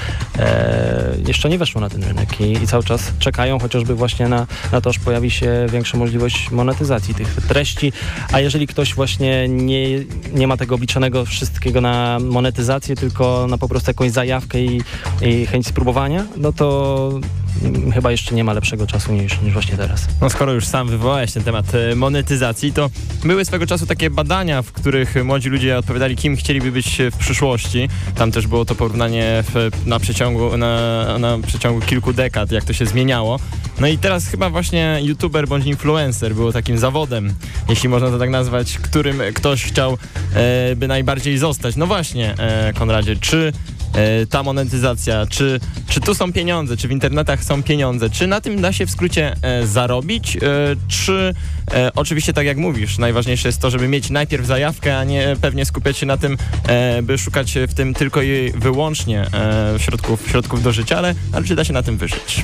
jeszcze 1.27 1.50
nie 1.50 1.57
weszło 1.57 1.81
na 1.81 1.89
ten 1.89 2.03
rynek 2.03 2.41
i, 2.41 2.51
i 2.51 2.67
cały 2.67 2.84
czas 2.84 3.12
czekają 3.19 3.60
chociażby 3.60 3.96
właśnie 3.96 4.27
na, 4.27 4.48
na 4.72 4.81
to, 4.81 4.89
aż 4.89 5.00
pojawi 5.00 5.31
się 5.31 5.65
większa 5.72 5.98
możliwość 5.98 6.51
monetyzacji 6.51 7.15
tych 7.15 7.36
treści, 7.48 7.93
a 8.31 8.39
jeżeli 8.39 8.67
ktoś 8.67 8.96
właśnie 8.96 9.48
nie, 9.48 10.00
nie 10.34 10.48
ma 10.48 10.57
tego 10.57 10.75
obliczonego 10.75 11.25
wszystkiego 11.25 11.81
na 11.81 12.19
monetyzację, 12.19 12.96
tylko 12.96 13.48
na 13.50 13.57
po 13.57 13.67
prostu 13.67 13.89
jakąś 13.89 14.12
zajawkę 14.12 14.62
i, 14.62 14.81
i 15.21 15.45
chęć 15.45 15.67
spróbowania, 15.67 16.25
no 16.38 16.53
to 16.53 17.09
mm, 17.63 17.91
chyba 17.91 18.12
jeszcze 18.12 18.36
nie 18.36 18.43
ma 18.43 18.53
lepszego 18.53 18.88
czasu 18.88 19.13
niż, 19.13 19.41
niż 19.41 19.53
właśnie 19.53 19.77
teraz. 19.77 20.07
No 20.21 20.29
skoro 20.29 20.53
już 20.53 20.65
sam 20.65 20.88
wywołałeś 20.88 21.31
ten 21.31 21.43
temat 21.43 21.65
e, 21.75 21.95
monetyzacji, 21.95 22.74
to 22.74 22.89
były 23.24 23.45
swego 23.45 23.67
czasu 23.67 23.86
takie 23.86 24.09
badania, 24.09 24.62
w 24.62 24.71
których 24.71 25.25
młodzi 25.25 25.50
ludzie 25.50 25.77
odpowiadali, 25.77 26.15
kim 26.15 26.36
chcieliby 26.36 26.71
być 26.71 27.01
w 27.12 27.17
przyszłości. 27.17 27.89
Tam 28.15 28.31
też 28.31 28.47
było 28.47 28.65
to 28.65 28.75
porównanie 28.75 29.43
w, 29.53 29.71
na, 29.86 30.00
przeciągu, 30.00 30.57
na, 30.57 31.19
na 31.19 31.38
przeciągu 31.47 31.81
kilku 31.81 32.13
dekad, 32.13 32.51
jak 32.51 32.63
to 32.63 32.74
się 32.74 32.86
zmieniało. 32.86 33.39
No 33.79 33.88
i 33.88 33.97
teraz 33.97 34.27
chyba 34.27 34.50
właśnie 34.50 35.00
youtuber 35.01 35.47
bądź 35.47 35.65
influencer 35.65 36.36
było 36.36 36.51
takim 36.51 36.77
zawodem, 36.77 37.33
jeśli 37.69 37.89
można 37.89 38.09
to 38.09 38.19
tak 38.19 38.29
nazwać, 38.29 38.77
którym 38.77 39.21
ktoś 39.33 39.63
chciał 39.63 39.97
e, 40.33 40.75
by 40.75 40.88
najbardziej 40.88 41.38
zostać. 41.38 41.75
No 41.75 41.88
właśnie, 41.88 42.36
e, 42.38 42.74
Konradzie, 42.74 43.15
czy 43.15 43.53
ta 44.30 44.44
monetyzacja, 44.44 45.25
czy, 45.25 45.60
czy 45.89 46.00
tu 46.00 46.16
są 46.16 46.34
pieniądze, 46.34 46.77
czy 46.77 46.88
w 46.88 46.92
internetach 46.92 47.44
są 47.44 47.63
pieniądze, 47.63 48.10
czy 48.10 48.27
na 48.27 48.42
tym 48.42 48.62
da 48.62 48.74
się 48.74 48.86
w 48.86 48.92
skrócie 48.92 49.36
e, 49.42 49.68
zarobić, 49.68 50.36
e, 50.36 50.39
czy 50.88 51.34
e, 51.74 51.92
oczywiście 51.96 52.34
tak 52.34 52.46
jak 52.46 52.58
mówisz, 52.58 52.98
najważniejsze 52.98 53.48
jest 53.48 53.62
to, 53.62 53.70
żeby 53.70 53.88
mieć 53.88 54.10
najpierw 54.10 54.46
zajawkę, 54.46 54.98
a 54.98 55.04
nie 55.04 55.36
pewnie 55.42 55.66
skupiać 55.66 55.98
się 55.98 56.06
na 56.06 56.18
tym, 56.18 56.38
e, 56.68 57.01
by 57.01 57.18
szukać 57.18 57.54
w 57.68 57.74
tym 57.74 57.94
tylko 57.94 58.22
i 58.22 58.51
wyłącznie 58.56 59.22
e, 59.34 59.80
środków, 59.80 60.30
środków 60.30 60.63
do 60.63 60.72
życia, 60.72 60.98
ale, 60.98 61.16
ale 61.34 61.46
czy 61.46 61.56
da 61.56 61.63
się 61.63 61.74
na 61.74 61.84
tym 61.84 61.98
wyżyć? 61.98 62.44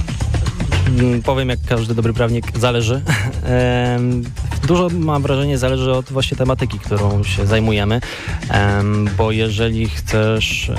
Mm, 0.88 1.24
Powiem, 1.24 1.50
jak 1.50 1.60
każdy 1.68 1.96
dobry 1.96 2.14
prawnik, 2.14 2.58
zależy. 2.58 3.02
Dużo 4.68 4.90
mam 4.90 5.22
wrażenie 5.22 5.58
zależy 5.58 5.92
od 5.92 6.12
właśnie 6.12 6.38
tematyki, 6.38 6.80
którą 6.80 7.24
się 7.24 7.46
zajmujemy, 7.46 8.02
Em, 8.50 9.10
bo 9.18 9.32
jeżeli 9.32 9.90
chcesz 9.90 10.72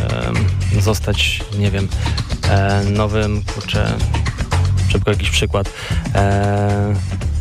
zostać, 0.80 1.40
nie 1.58 1.70
wiem, 1.70 1.88
e, 2.50 2.84
nowym, 2.84 3.42
kurczę, 3.54 3.94
szybko 4.88 5.10
jakiś 5.10 5.30
przykład, 5.30 5.70
e, 6.14 6.94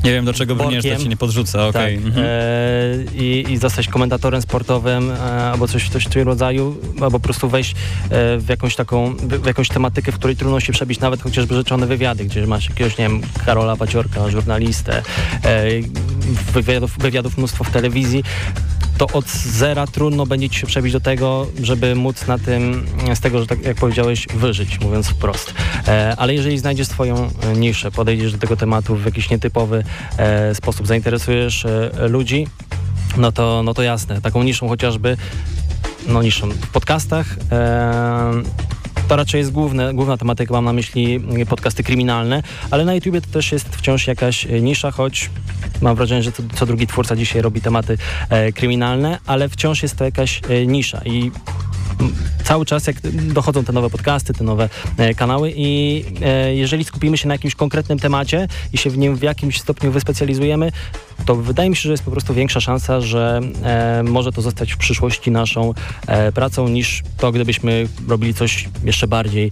Nie 0.03 0.11
wiem, 0.11 0.25
do 0.25 0.33
czego 0.33 0.55
brniesz, 0.55 0.85
to 0.85 0.95
ci 0.95 1.09
nie 1.09 1.17
podrzucę, 1.17 1.63
okej. 1.63 1.97
tak, 1.97 2.05
mhm. 2.05 2.25
e, 2.29 3.15
i, 3.15 3.45
i 3.51 3.57
zostać 3.57 3.87
komentatorem 3.87 4.41
sportowym 4.41 5.11
e, 5.11 5.19
albo 5.43 5.67
coś, 5.67 5.89
coś 5.89 6.05
w 6.05 6.09
tym 6.09 6.23
rodzaju, 6.23 6.77
albo 7.01 7.11
po 7.11 7.19
prostu 7.19 7.49
wejść 7.49 7.71
e, 7.71 7.75
w 8.37 8.45
jakąś 8.49 8.75
taką, 8.75 9.15
w, 9.15 9.41
w 9.41 9.45
jakąś 9.45 9.67
tematykę, 9.67 10.11
w 10.11 10.15
której 10.15 10.35
trudno 10.35 10.59
się 10.59 10.73
przebić, 10.73 10.99
nawet 10.99 11.21
chociażby 11.21 11.55
rzeczone 11.55 11.87
wywiady, 11.87 12.25
gdzie 12.25 12.47
masz 12.47 12.69
jakiegoś, 12.69 12.97
nie 12.97 13.09
wiem, 13.09 13.21
Karola 13.45 13.75
Paciorka, 13.75 14.29
żurnalistę, 14.29 15.01
e, 15.43 15.65
wywiadów, 16.53 16.97
wywiadów 16.97 17.37
mnóstwo 17.37 17.63
w 17.63 17.69
telewizji, 17.69 18.23
to 18.97 19.07
od 19.07 19.29
zera 19.29 19.87
trudno 19.87 20.25
będzie 20.25 20.49
ci 20.49 20.59
się 20.59 20.67
przebić 20.67 20.93
do 20.93 20.99
tego, 20.99 21.47
żeby 21.61 21.95
móc 21.95 22.27
na 22.27 22.37
tym, 22.37 22.85
z 23.15 23.19
tego, 23.19 23.39
że 23.39 23.47
tak 23.47 23.63
jak 23.65 23.77
powiedziałeś, 23.77 24.27
wyżyć, 24.35 24.79
mówiąc 24.79 25.07
wprost. 25.07 25.53
E, 25.87 26.15
ale 26.17 26.33
jeżeli 26.33 26.57
znajdziesz 26.57 26.87
swoją 26.87 27.15
e, 27.15 27.53
niszę, 27.57 27.91
podejdziesz 27.91 28.31
do 28.31 28.37
tego 28.37 28.55
tematu 28.55 28.95
w 28.95 29.05
jakiś 29.05 29.29
nietypowy 29.29 29.83
e, 30.17 30.55
sposób, 30.55 30.87
zainteresujesz 30.87 31.65
e, 31.65 32.07
ludzi, 32.07 32.47
no 33.17 33.31
to, 33.31 33.63
no 33.63 33.73
to 33.73 33.83
jasne, 33.83 34.21
taką 34.21 34.43
niszą 34.43 34.67
chociażby, 34.69 35.17
no 36.07 36.23
niszą 36.23 36.49
w 36.49 36.67
podcastach, 36.67 37.35
e, 37.51 38.31
to 39.07 39.15
raczej 39.15 39.39
jest 39.39 39.51
główne, 39.51 39.93
główna 39.93 40.17
tematyka, 40.17 40.53
mam 40.53 40.65
na 40.65 40.73
myśli 40.73 41.15
mm, 41.15 41.45
podcasty 41.45 41.83
kryminalne, 41.83 42.43
ale 42.71 42.85
na 42.85 42.93
YouTubie 42.93 43.21
to 43.21 43.27
też 43.27 43.51
jest 43.51 43.75
wciąż 43.75 44.07
jakaś 44.07 44.45
e, 44.45 44.61
nisza, 44.61 44.91
choć 44.91 45.29
mam 45.81 45.95
wrażenie, 45.95 46.23
że 46.23 46.31
co, 46.31 46.43
co 46.55 46.65
drugi 46.65 46.87
twórca 46.87 47.15
dzisiaj 47.15 47.41
robi 47.41 47.61
tematy 47.61 47.97
e, 48.29 48.51
kryminalne, 48.51 49.19
ale 49.25 49.49
wciąż 49.49 49.83
jest 49.83 49.95
to 49.95 50.05
jakaś 50.05 50.41
e, 50.49 50.65
nisza 50.65 51.01
i 51.05 51.31
cały 52.43 52.65
czas 52.65 52.87
jak 52.87 52.99
dochodzą 53.33 53.63
te 53.63 53.73
nowe 53.73 53.89
podcasty, 53.89 54.33
te 54.33 54.43
nowe 54.43 54.69
e, 54.97 55.13
kanały 55.13 55.53
i 55.55 56.03
e, 56.21 56.55
jeżeli 56.55 56.83
skupimy 56.83 57.17
się 57.17 57.27
na 57.27 57.33
jakimś 57.33 57.55
konkretnym 57.55 57.99
temacie 57.99 58.47
i 58.73 58.77
się 58.77 58.89
w 58.89 58.97
nim 58.97 59.15
w 59.15 59.21
jakimś 59.21 59.61
stopniu 59.61 59.91
wyspecjalizujemy, 59.91 60.71
to 61.25 61.35
wydaje 61.35 61.69
mi 61.69 61.75
się, 61.75 61.81
że 61.81 61.91
jest 61.91 62.03
po 62.03 62.11
prostu 62.11 62.33
większa 62.33 62.61
szansa, 62.61 63.01
że 63.01 63.39
e, 63.63 64.03
może 64.03 64.31
to 64.31 64.41
zostać 64.41 64.73
w 64.73 64.77
przyszłości 64.77 65.31
naszą 65.31 65.73
pracą 66.33 66.67
niż 66.67 67.03
to, 67.17 67.31
gdybyśmy 67.31 67.87
robili 68.07 68.33
coś 68.33 68.69
jeszcze 68.83 69.07
bardziej 69.07 69.51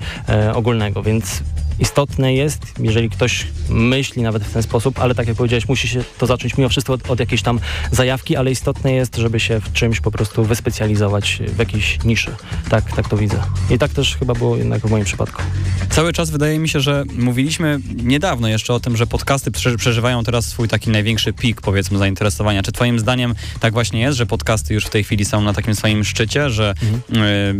ogólnego, 0.53 1.03
więc 1.03 1.43
istotne 1.81 2.33
jest, 2.33 2.61
jeżeli 2.79 3.09
ktoś 3.09 3.47
myśli 3.69 4.21
nawet 4.21 4.43
w 4.43 4.53
ten 4.53 4.63
sposób, 4.63 4.99
ale 4.99 5.15
tak 5.15 5.27
jak 5.27 5.37
powiedziałeś, 5.37 5.67
musi 5.67 5.87
się 5.87 6.03
to 6.17 6.25
zacząć 6.25 6.57
mimo 6.57 6.69
wszystko 6.69 6.93
od, 6.93 7.09
od 7.09 7.19
jakiejś 7.19 7.41
tam 7.41 7.59
zajawki, 7.91 8.35
ale 8.35 8.51
istotne 8.51 8.93
jest, 8.93 9.15
żeby 9.15 9.39
się 9.39 9.59
w 9.59 9.73
czymś 9.73 9.99
po 9.99 10.11
prostu 10.11 10.43
wyspecjalizować 10.43 11.39
w 11.47 11.59
jakiejś 11.59 12.03
niszy. 12.03 12.31
Tak, 12.69 12.95
tak 12.95 13.09
to 13.09 13.17
widzę. 13.17 13.43
I 13.69 13.77
tak 13.77 13.91
też 13.91 14.15
chyba 14.15 14.33
było 14.33 14.57
jednak 14.57 14.81
w 14.81 14.89
moim 14.89 15.05
przypadku. 15.05 15.41
Cały 15.89 16.13
czas 16.13 16.29
wydaje 16.29 16.59
mi 16.59 16.69
się, 16.69 16.79
że 16.79 17.03
mówiliśmy 17.17 17.79
niedawno 17.95 18.47
jeszcze 18.47 18.73
o 18.73 18.79
tym, 18.79 18.97
że 18.97 19.07
podcasty 19.07 19.51
prze- 19.51 19.77
przeżywają 19.77 20.23
teraz 20.23 20.45
swój 20.45 20.67
taki 20.67 20.89
największy 20.89 21.33
pik, 21.33 21.61
powiedzmy, 21.61 21.97
zainteresowania. 21.97 22.63
Czy 22.63 22.71
twoim 22.71 22.99
zdaniem 22.99 23.35
tak 23.59 23.73
właśnie 23.73 24.01
jest, 24.01 24.17
że 24.17 24.25
podcasty 24.25 24.73
już 24.73 24.85
w 24.85 24.89
tej 24.89 25.03
chwili 25.03 25.25
są 25.25 25.41
na 25.41 25.53
takim 25.53 25.75
swoim 25.75 26.03
szczycie, 26.03 26.49
że 26.49 26.73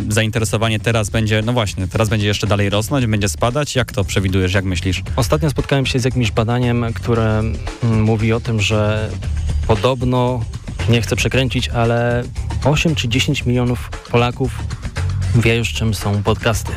y, 0.10 0.14
zainteresowanie 0.14 0.80
teraz 0.80 1.10
będzie, 1.10 1.42
no 1.46 1.54
właśnie, 1.54 1.88
teraz 1.88 2.10
będzie 2.10 2.28
jeszcze 2.28 2.48
dalej 2.48 2.70
rosnąć, 2.70 3.06
będzie 3.06 3.30
spadać? 3.30 3.76
Jak 3.76 3.92
to 3.92 4.04
przewidujesz, 4.12 4.54
jak 4.54 4.66
myślisz? 4.66 5.04
Ostatnio 5.16 5.50
spotkałem 5.50 5.86
się 5.86 6.00
z 6.00 6.06
jakimś 6.06 6.32
badaniem, 6.32 6.86
które 6.94 7.40
mm, 7.40 8.02
mówi 8.04 8.34
o 8.34 8.40
tym, 8.40 8.62
że 8.62 9.10
podobno, 9.68 10.42
nie 10.90 11.02
chcę 11.02 11.16
przekręcić, 11.16 11.70
ale 11.70 12.24
8 12.66 12.96
czy 12.96 13.08
10 13.08 13.46
milionów 13.46 13.90
Polaków 13.90 14.52
wie 15.36 15.56
już 15.56 15.74
czym 15.74 15.94
są 15.94 16.24
podcasty. 16.24 16.72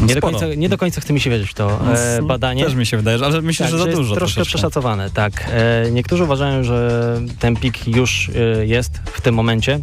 Nie 0.00 0.14
do, 0.14 0.20
końca, 0.20 0.46
nie 0.56 0.68
do 0.68 0.78
końca 0.78 1.00
chce 1.00 1.12
mi 1.12 1.20
się 1.20 1.30
wierzyć 1.30 1.50
w 1.50 1.54
to 1.54 1.80
e, 1.94 2.22
badanie. 2.22 2.64
Też 2.64 2.74
mi 2.74 2.86
się 2.86 2.96
wydaje, 2.96 3.18
ale 3.24 3.42
myślę, 3.42 3.66
Tak, 3.66 3.70
że 3.70 3.78
za 3.78 3.84
jest 3.84 3.98
dużo. 3.98 4.14
troszkę 4.14 4.34
troszeczkę. 4.34 4.58
przeszacowane, 4.58 5.10
tak. 5.10 5.50
E, 5.50 5.90
niektórzy 5.90 6.24
uważają, 6.24 6.64
że 6.64 7.20
ten 7.38 7.56
pik 7.56 7.88
już 7.88 8.28
e, 8.28 8.66
jest 8.66 9.00
w 9.04 9.20
tym 9.20 9.34
momencie. 9.34 9.80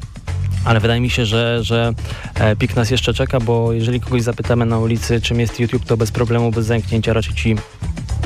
Ale 0.65 0.79
wydaje 0.79 1.01
mi 1.01 1.09
się, 1.09 1.25
że, 1.25 1.63
że 1.63 1.93
e, 2.35 2.55
pik 2.55 2.75
nas 2.75 2.91
jeszcze 2.91 3.13
czeka, 3.13 3.39
bo 3.39 3.73
jeżeli 3.73 3.99
kogoś 3.99 4.21
zapytamy 4.21 4.65
na 4.65 4.79
ulicy, 4.79 5.21
czym 5.21 5.39
jest 5.39 5.59
YouTube, 5.59 5.85
to 5.85 5.97
bez 5.97 6.11
problemu, 6.11 6.51
bez 6.51 6.65
zęknięcia 6.65 7.13
raczej 7.13 7.33
ci 7.33 7.55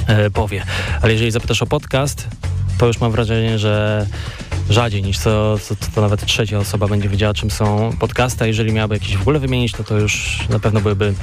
e, 0.08 0.30
powie. 0.30 0.64
Ale 1.02 1.14
jeżeli 1.14 1.32
zapytasz 1.32 1.62
o 1.62 1.66
podcast, 1.66 2.28
to 2.78 2.88
już 2.88 3.00
mam 3.00 3.12
wrażenie, 3.12 3.60
że 3.60 4.06
rzadziej 4.70 5.04
niż 5.04 5.20
co, 5.20 5.60
co, 5.60 5.76
to 5.96 6.02
nawet 6.02 6.26
trzecia 6.26 6.60
osoba 6.60 6.88
będzie 6.88 7.10
wiedziała, 7.10 7.34
czym 7.34 7.52
są 7.52 7.92
podcasty. 8.00 8.48
Jeżeli 8.48 8.74
miałaby 8.74 8.96
jakieś 8.96 9.18
w 9.18 9.22
ogóle 9.22 9.40
wymienić, 9.40 9.72
to 9.72 9.84
to 9.84 9.98
już 9.98 10.40
na 10.50 10.60
pewno 10.60 10.82
byłyby 10.82 11.14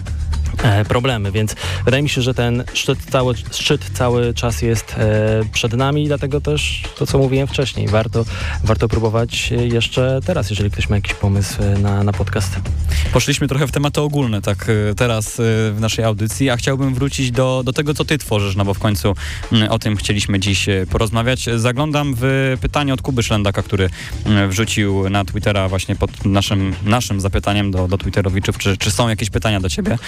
problemy, 0.89 1.33
więc 1.33 1.55
wydaje 1.85 2.03
mi 2.03 2.09
się, 2.09 2.23
że 2.23 2.35
ten 2.35 2.65
szczyt 2.75 2.99
cały, 3.11 3.35
szczyt 3.51 3.91
cały 3.95 4.35
czas 4.35 4.63
jest 4.63 4.95
e, 4.99 5.43
przed 5.53 5.73
nami, 5.73 6.07
dlatego 6.07 6.41
też 6.41 6.83
to, 6.99 7.07
co 7.07 7.19
mówiłem 7.19 7.47
wcześniej, 7.47 7.89
warto, 7.89 8.25
warto 8.65 8.89
próbować 8.89 9.51
jeszcze 9.51 10.21
teraz, 10.27 10.51
jeżeli 10.51 10.71
ktoś 10.71 10.89
ma 10.89 10.97
jakiś 10.97 11.15
pomysł 11.15 11.57
na, 11.83 12.05
na 12.05 12.13
podcast. 12.13 12.57
Poszliśmy 13.13 13.49
trochę 13.49 13.67
w 13.67 13.73
tematy 13.73 14.01
ogólne, 14.01 14.43
tak 14.43 14.67
e, 14.69 14.95
teraz 14.95 15.41
e, 15.41 15.43
w 15.73 15.77
naszej 15.81 16.05
audycji, 16.05 16.51
a 16.51 16.57
chciałbym 16.57 16.95
wrócić 16.95 17.31
do, 17.31 17.63
do 17.65 17.73
tego, 17.73 17.95
co 17.95 18.05
ty 18.05 18.19
tworzysz, 18.19 18.57
no 18.57 18.65
bo 18.65 18.75
w 18.75 18.79
końcu 18.79 19.15
o 19.71 19.79
tym 19.79 19.97
chcieliśmy 19.97 20.41
dziś 20.41 20.69
e, 20.69 20.87
porozmawiać. 20.91 21.49
Zaglądam 21.57 22.15
w 22.19 22.57
pytanie 22.61 22.95
od 22.95 23.03
Kuby 23.03 23.23
Szlendaka, 23.23 23.63
który 23.63 23.91
wrzucił 24.49 25.11
na 25.11 25.25
Twittera 25.25 25.69
właśnie 25.69 25.97
pod 25.97 26.25
naszym, 26.25 26.75
naszym 26.85 27.21
zapytaniem 27.21 27.71
do, 27.71 27.89
do 27.89 27.99
Twitterowiczów, 27.99 28.59
czy, 28.59 28.77
czy 28.77 28.91
są 28.91 29.09
jakieś 29.09 29.31
pytania 29.31 29.61
do 29.61 29.69
ciebie. 29.69 29.99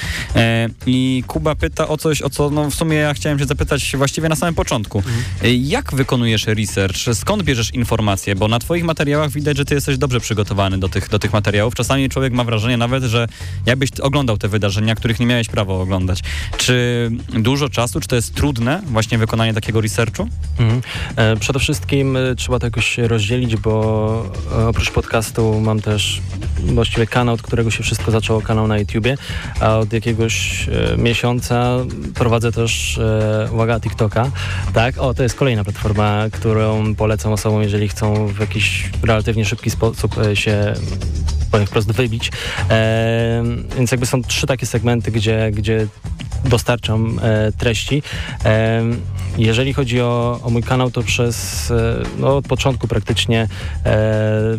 I 0.87 1.25
Kuba 1.27 1.55
pyta 1.55 1.89
o 1.89 1.97
coś, 1.97 2.23
o 2.23 2.31
co 2.31 2.51
no 2.51 2.71
w 2.71 2.75
sumie 2.75 2.97
ja 2.97 3.15
chciałem 3.15 3.39
się 3.39 3.45
zapytać 3.45 3.93
właściwie 3.97 4.29
na 4.29 4.37
samym 4.37 4.55
początku. 4.55 4.99
Mhm. 4.99 5.25
Jak 5.43 5.95
wykonujesz 5.95 6.47
research? 6.47 6.97
Skąd 7.15 7.43
bierzesz 7.43 7.75
informacje? 7.75 8.35
Bo 8.35 8.49
na 8.49 8.59
twoich 8.59 8.85
materiałach 8.85 9.31
widać, 9.31 9.57
że 9.57 9.65
ty 9.65 9.75
jesteś 9.75 9.99
dobrze 9.99 10.21
przygotowany 10.21 10.79
do 10.79 10.89
tych, 10.89 11.09
do 11.09 11.19
tych 11.19 11.33
materiałów. 11.33 11.75
Czasami 11.75 12.09
człowiek 12.09 12.33
ma 12.33 12.45
wrażenie 12.45 12.77
nawet, 12.77 13.05
że 13.05 13.29
jakbyś 13.67 13.91
oglądał 14.01 14.39
te 14.39 14.49
wydarzenia, 14.49 14.95
których 14.95 15.21
nie 15.21 15.27
miałeś 15.27 15.49
prawa 15.49 15.75
oglądać. 15.75 16.21
Czy 16.57 17.11
dużo 17.29 17.69
czasu, 17.69 18.01
czy 18.01 18.09
to 18.09 18.17
jest 18.17 18.35
trudne 18.35 18.83
właśnie 18.87 19.19
wykonanie 19.19 19.55
takiego 19.55 19.81
researchu? 19.81 20.29
Mhm. 20.59 20.83
E, 21.17 21.37
przede 21.37 21.59
wszystkim 21.59 22.17
e, 22.17 22.35
trzeba 22.35 22.59
to 22.59 22.67
jakoś 22.67 22.99
rozdzielić, 22.99 23.57
bo 23.57 24.33
e, 24.53 24.69
oprócz 24.69 24.91
podcastu 24.91 25.61
mam 25.61 25.81
też 25.81 26.21
właściwie 26.59 27.07
kanał, 27.07 27.35
od 27.35 27.43
którego 27.43 27.71
się 27.71 27.83
wszystko 27.83 28.11
zaczęło, 28.11 28.41
kanał 28.41 28.69
na 28.69 28.79
YouTubie, 28.79 29.17
a 29.61 29.77
od 29.77 29.93
jakiegoś 29.93 30.36
e, 30.69 30.97
miesiąca 30.97 31.77
prowadzę 32.15 32.53
też, 32.53 32.99
e, 32.99 33.49
uwaga, 33.53 33.81
TikToka. 33.81 34.31
Tak, 34.75 34.99
o, 34.99 35.15
to 35.15 35.23
jest 35.23 35.35
kolejna 35.35 35.65
platforma, 35.65 36.25
którą 36.33 36.95
polecam 36.95 37.33
osobom, 37.33 37.63
jeżeli 37.63 37.89
chcą 37.89 38.27
w 38.27 38.41
jakiś 38.41 38.91
relatywnie 39.03 39.45
szybki 39.45 39.71
sposób 39.71 40.19
e, 40.19 40.37
się 40.37 40.75
powiem 41.51 41.67
wprost, 41.67 41.93
wybić. 41.93 42.33
E, 42.71 43.43
więc 43.77 43.91
jakby 43.91 44.07
są 44.07 44.23
trzy 44.23 44.47
takie 44.47 44.67
segmenty, 44.67 45.11
gdzie, 45.11 45.51
gdzie 45.53 45.87
dostarczam 46.45 47.21
e, 47.23 47.53
treści. 47.53 48.03
E, 48.45 48.83
jeżeli 49.39 49.75
chodzi 49.75 50.01
o, 50.01 50.41
o, 50.43 50.51
mój 50.51 50.63
kanał, 50.63 50.91
to 50.91 51.03
przez 51.03 51.71
e, 51.71 52.03
no, 52.19 52.37
od 52.37 52.47
początku 52.47 52.89
praktycznie 52.89 53.49
e, 53.85 54.59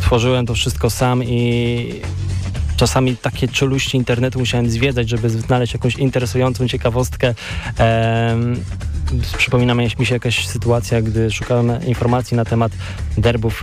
tworzyłem 0.00 0.46
to 0.46 0.54
wszystko 0.54 0.90
sam 0.90 1.24
i 1.24 2.00
czasami 2.76 3.16
takie 3.16 3.48
czeluści 3.48 3.96
internetu 3.96 4.38
musiałem 4.38 4.70
zwiedzać, 4.70 5.08
żeby 5.08 5.30
znaleźć 5.30 5.72
jakąś 5.72 5.96
interesującą 5.96 6.68
ciekawostkę. 6.68 7.34
Przypomina 9.36 9.74
mi 9.74 10.06
się 10.06 10.14
jakaś 10.14 10.46
sytuacja, 10.46 11.02
gdy 11.02 11.30
szukałem 11.30 11.86
informacji 11.86 12.36
na 12.36 12.44
temat 12.44 12.72
derbów 13.18 13.62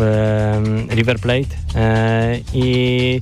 River 0.90 1.20
Plate 1.20 1.56
e, 1.76 2.40
i 2.54 3.22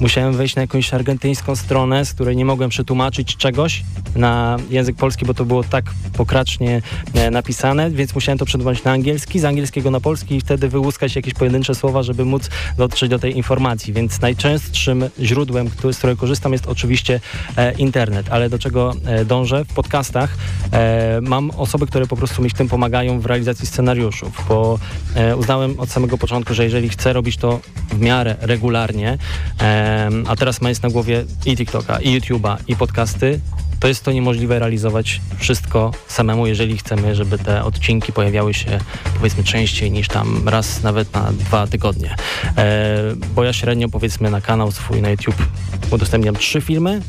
musiałem 0.00 0.32
wejść 0.32 0.56
na 0.56 0.62
jakąś 0.62 0.94
argentyńską 0.94 1.56
stronę, 1.56 2.04
z 2.04 2.12
której 2.12 2.36
nie 2.36 2.44
mogłem 2.44 2.70
przetłumaczyć 2.70 3.36
czegoś 3.36 3.82
na 4.16 4.56
język 4.70 4.96
polski, 4.96 5.26
bo 5.26 5.34
to 5.34 5.44
było 5.44 5.64
tak 5.64 5.84
pokracznie 6.16 6.82
e, 7.14 7.30
napisane, 7.30 7.90
więc 7.90 8.14
musiałem 8.14 8.38
to 8.38 8.44
przetłumaczyć 8.44 8.84
na 8.84 8.92
angielski, 8.92 9.40
z 9.40 9.44
angielskiego 9.44 9.90
na 9.90 10.00
polski 10.00 10.36
i 10.36 10.40
wtedy 10.40 10.68
wyłuskać 10.68 11.16
jakieś 11.16 11.34
pojedyncze 11.34 11.74
słowa, 11.74 12.02
żeby 12.02 12.24
móc 12.24 12.50
dotrzeć 12.76 13.10
do 13.10 13.18
tej 13.18 13.36
informacji. 13.36 13.92
Więc 13.92 14.20
najczęstszym 14.20 15.04
źródłem, 15.20 15.70
który, 15.70 15.94
z 15.94 15.98
którego 15.98 16.20
korzystam 16.20 16.52
jest 16.52 16.66
oczywiście 16.66 17.20
e, 17.56 17.72
internet, 17.72 18.26
ale 18.30 18.50
do 18.50 18.58
czego 18.58 18.94
e, 19.04 19.24
dążę? 19.24 19.64
W 19.64 19.74
podcastach 19.74 20.36
e, 20.72 21.20
mam 21.20 21.50
osoby, 21.50 21.69
które 21.78 22.06
po 22.06 22.16
prostu 22.16 22.42
mi 22.42 22.50
w 22.50 22.54
tym 22.54 22.68
pomagają 22.68 23.20
w 23.20 23.26
realizacji 23.26 23.66
scenariuszów, 23.66 24.44
bo 24.48 24.78
e, 25.14 25.36
uznałem 25.36 25.80
od 25.80 25.90
samego 25.90 26.18
początku, 26.18 26.54
że 26.54 26.64
jeżeli 26.64 26.88
chcę 26.88 27.12
robić 27.12 27.36
to 27.36 27.60
w 27.90 28.00
miarę 28.00 28.36
regularnie, 28.40 29.18
e, 29.60 30.10
a 30.28 30.36
teraz 30.36 30.60
mając 30.60 30.82
na 30.82 30.90
głowie 30.90 31.24
i 31.46 31.56
TikToka, 31.56 32.00
i 32.00 32.20
YouTube'a, 32.20 32.56
i 32.68 32.76
podcasty, 32.76 33.40
to 33.80 33.88
jest 33.88 34.04
to 34.04 34.12
niemożliwe 34.12 34.58
realizować 34.58 35.20
wszystko 35.38 35.90
samemu, 36.08 36.46
jeżeli 36.46 36.76
chcemy, 36.76 37.14
żeby 37.14 37.38
te 37.38 37.64
odcinki 37.64 38.12
pojawiały 38.12 38.54
się 38.54 38.78
powiedzmy 39.14 39.44
częściej 39.44 39.90
niż 39.90 40.08
tam 40.08 40.48
raz 40.48 40.82
nawet 40.82 41.14
na 41.14 41.32
dwa 41.32 41.66
tygodnie. 41.66 42.16
E, 42.56 42.96
bo 43.34 43.44
ja 43.44 43.52
średnio 43.52 43.88
powiedzmy 43.88 44.30
na 44.30 44.40
kanał 44.40 44.72
swój 44.72 45.02
na 45.02 45.10
YouTube 45.10 45.46
udostępniam 45.90 46.36
trzy 46.36 46.60
filmy, 46.60 47.02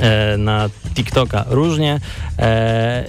e, 0.00 0.36
na 0.36 0.68
TikToka 0.94 1.44
różnie 1.48 2.00
e, 2.38 3.04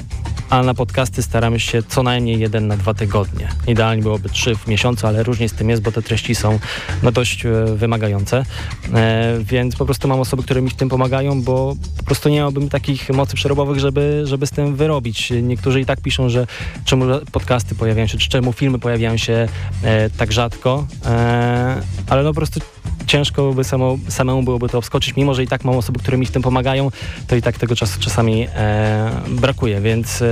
a 0.50 0.64
na 0.64 0.74
podcasty 0.74 1.24
staramy 1.24 1.60
się 1.60 1.84
co 1.84 2.04
najmniej 2.04 2.40
jeden 2.40 2.68
na 2.68 2.78
dwa 2.78 2.94
tygodnie. 2.94 3.50
Idealnie 3.68 4.04
byłoby 4.04 4.30
trzy 4.30 4.56
w 4.56 4.68
miesiącu, 4.68 5.08
ale 5.08 5.24
różnie 5.24 5.50
z 5.50 5.54
tym 5.54 5.70
jest, 5.70 5.82
bo 5.82 5.92
te 5.92 6.02
treści 6.02 6.36
są 6.36 6.60
no, 7.04 7.12
dość 7.12 7.46
e, 7.46 7.50
wymagające. 7.76 8.46
E, 8.94 9.38
więc 9.42 9.76
po 9.76 9.86
prostu 9.86 10.08
mam 10.08 10.20
osoby, 10.20 10.44
które 10.44 10.62
mi 10.62 10.70
w 10.70 10.74
tym 10.74 10.90
pomagają, 10.90 11.42
bo 11.42 11.76
po 11.98 12.04
prostu 12.04 12.30
nie 12.30 12.36
miałbym 12.36 12.70
takich 12.70 13.10
mocy 13.10 13.36
przerobowych, 13.36 13.80
żeby, 13.80 14.22
żeby 14.26 14.48
z 14.48 14.52
tym 14.52 14.76
wyrobić. 14.76 15.34
Niektórzy 15.44 15.82
i 15.82 15.86
tak 15.86 16.02
piszą, 16.02 16.30
że 16.30 16.48
czemu 16.86 17.06
podcasty 17.32 17.76
pojawiają 17.76 18.08
się, 18.08 18.18
czy 18.18 18.30
czemu 18.30 18.54
filmy 18.54 18.80
pojawiają 18.80 19.18
się 19.18 19.48
e, 19.84 20.10
tak 20.10 20.32
rzadko, 20.32 20.88
e, 21.06 21.82
ale 22.10 22.24
no 22.24 22.30
po 22.30 22.36
prostu 22.36 22.60
ciężko 23.08 23.42
byłoby 23.42 23.64
samo, 23.64 23.98
samemu 24.08 24.44
byłoby 24.44 24.70
to 24.70 24.78
obskoczyć, 24.78 25.16
mimo 25.16 25.34
że 25.34 25.44
i 25.44 25.48
tak 25.48 25.66
mam 25.66 25.76
osoby, 25.76 26.00
które 26.00 26.18
mi 26.18 26.26
w 26.26 26.32
tym 26.32 26.42
pomagają, 26.42 26.92
to 27.28 27.36
i 27.36 27.42
tak 27.42 27.58
tego 27.58 27.76
czasu 27.76 28.00
czasami 28.00 28.48
e, 28.56 29.12
brakuje, 29.30 29.82
więc 29.82 30.22
e, 30.22 30.26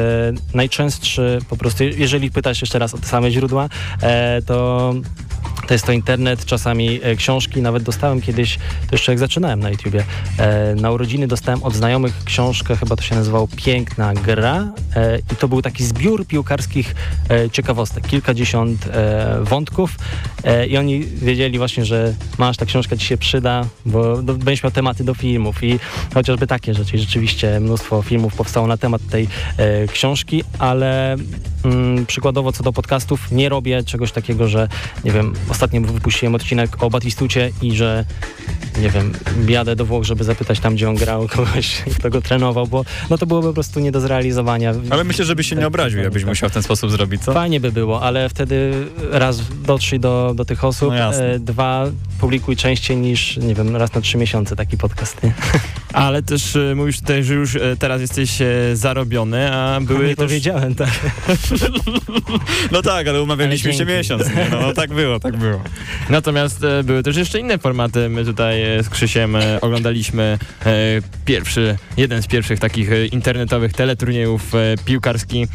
najczęstszy 0.53 1.39
po 1.49 1.57
prostu, 1.57 1.83
jeżeli 1.83 2.31
pytasz 2.31 2.61
jeszcze 2.61 2.79
raz 2.79 2.93
o 2.93 2.97
te 2.97 3.05
same 3.05 3.31
źródła, 3.31 3.69
e, 4.01 4.41
to 4.41 4.93
to 5.67 5.73
jest 5.73 5.85
to 5.85 5.91
internet, 5.91 6.45
czasami 6.45 6.99
e, 7.03 7.15
książki, 7.15 7.61
nawet 7.61 7.83
dostałem 7.83 8.21
kiedyś, 8.21 8.57
to 8.57 8.89
jeszcze 8.91 9.11
jak 9.11 9.19
zaczynałem 9.19 9.59
na 9.59 9.69
YouTubie, 9.69 10.03
e, 10.37 10.75
na 10.75 10.91
urodziny 10.91 11.27
dostałem 11.27 11.63
od 11.63 11.73
znajomych 11.73 12.23
książkę, 12.23 12.75
chyba 12.75 12.95
to 12.95 13.03
się 13.03 13.15
nazywało 13.15 13.47
Piękna 13.55 14.13
Gra 14.13 14.67
e, 14.95 15.17
i 15.17 15.35
to 15.35 15.47
był 15.47 15.61
taki 15.61 15.85
zbiór 15.85 16.27
piłkarskich 16.27 16.95
ciekawostek, 17.51 18.07
kilkadziesiąt 18.07 18.89
wątków 19.41 19.95
i 20.69 20.77
oni 20.77 21.05
wiedzieli 21.05 21.57
właśnie, 21.57 21.85
że 21.85 22.13
masz, 22.37 22.57
ta 22.57 22.65
książka 22.65 22.97
ci 22.97 23.05
się 23.05 23.17
przyda, 23.17 23.65
bo 23.85 24.21
do, 24.21 24.33
będziesz 24.33 24.63
miał 24.63 24.71
tematy 24.71 25.03
do 25.03 25.13
filmów. 25.13 25.63
I 25.63 25.79
chociażby 26.13 26.47
takie 26.47 26.73
rzeczy. 26.73 26.97
Rzeczywiście 26.97 27.59
mnóstwo 27.59 28.01
filmów 28.01 28.35
powstało 28.35 28.67
na 28.67 28.77
temat 28.77 29.01
tej 29.09 29.27
książki, 29.91 30.43
ale 30.59 31.15
mm, 31.65 32.05
przykładowo 32.05 32.51
co 32.51 32.63
do 32.63 32.73
podcastów 32.73 33.31
nie 33.31 33.49
robię 33.49 33.83
czegoś 33.83 34.11
takiego, 34.11 34.47
że 34.47 34.67
nie 35.03 35.11
wiem, 35.11 35.33
ostatnio 35.55 35.81
wypuściłem 35.81 36.35
odcinek 36.35 36.83
o 36.83 36.89
Batistucie 36.89 37.51
i 37.61 37.75
że 37.75 38.05
nie 38.81 38.89
wiem, 38.89 39.13
jadę 39.47 39.75
do 39.75 39.85
Włoch, 39.85 40.03
żeby 40.03 40.23
zapytać 40.23 40.59
tam, 40.59 40.75
gdzie 40.75 40.89
on 40.89 40.95
grał, 40.95 41.27
kogoś, 41.35 41.83
kto 41.99 42.09
go 42.09 42.21
trenował, 42.21 42.67
bo 42.67 42.85
no 43.09 43.17
to 43.17 43.25
byłoby 43.25 43.47
po 43.47 43.53
prostu 43.53 43.79
nie 43.79 43.91
do 43.91 43.99
zrealizowania. 43.99 44.73
Ale 44.89 45.03
myślę, 45.03 45.25
żeby 45.25 45.43
się 45.43 45.55
nie 45.55 45.67
obraził, 45.67 45.99
jakbyś 45.99 46.25
musiał 46.25 46.49
w 46.49 46.53
ten 46.53 46.63
sposób 46.63 46.91
zrobić, 46.91 47.23
co? 47.23 47.33
Fajnie 47.33 47.59
by 47.59 47.71
było, 47.71 48.01
ale 48.01 48.29
wtedy 48.29 48.73
raz 49.11 49.41
dotrzyj 49.61 49.99
do, 49.99 50.33
do 50.35 50.45
tych 50.45 50.63
osób, 50.63 50.89
no 50.89 51.15
e, 51.15 51.39
dwa 51.39 51.85
publikuj 52.19 52.55
częściej 52.55 52.97
niż, 52.97 53.37
nie 53.37 53.55
wiem, 53.55 53.75
raz 53.75 53.93
na 53.93 54.01
trzy 54.01 54.17
miesiące 54.17 54.55
taki 54.55 54.77
podcast. 54.77 55.23
Nie? 55.23 55.33
Ale 55.95 56.23
też 56.23 56.55
e, 56.55 56.75
mówisz 56.75 56.99
tutaj, 56.99 57.23
że 57.23 57.33
już 57.33 57.55
e, 57.55 57.59
teraz 57.79 58.01
jesteś 58.01 58.41
e, 58.41 58.47
zarobiony, 58.73 59.53
a 59.53 59.79
były 59.81 60.07
nie 60.07 60.15
też... 60.15 60.31
wiedziałem, 60.31 60.75
tak. 60.75 60.89
no 62.71 62.81
tak, 62.81 63.07
ale 63.07 63.23
umawialiśmy 63.23 63.69
ale 63.69 63.79
się 63.79 63.85
miesiąc. 63.85 64.23
No, 64.51 64.61
no 64.61 64.73
tak 64.73 64.93
było, 64.93 65.19
tak 65.19 65.37
było. 65.37 65.61
Natomiast 66.09 66.63
e, 66.63 66.83
były 66.83 67.03
też 67.03 67.17
jeszcze 67.17 67.39
inne 67.39 67.57
formaty. 67.57 68.09
My 68.09 68.25
tutaj 68.25 68.63
z 68.83 68.89
Krzysiem 68.89 69.37
oglądaliśmy 69.61 70.39
pierwszy, 71.25 71.77
jeden 71.97 72.21
z 72.21 72.27
pierwszych 72.27 72.59
takich 72.59 72.89
internetowych 73.11 73.73
teleturniejów 73.73 74.51
piłkarski, 74.85 75.47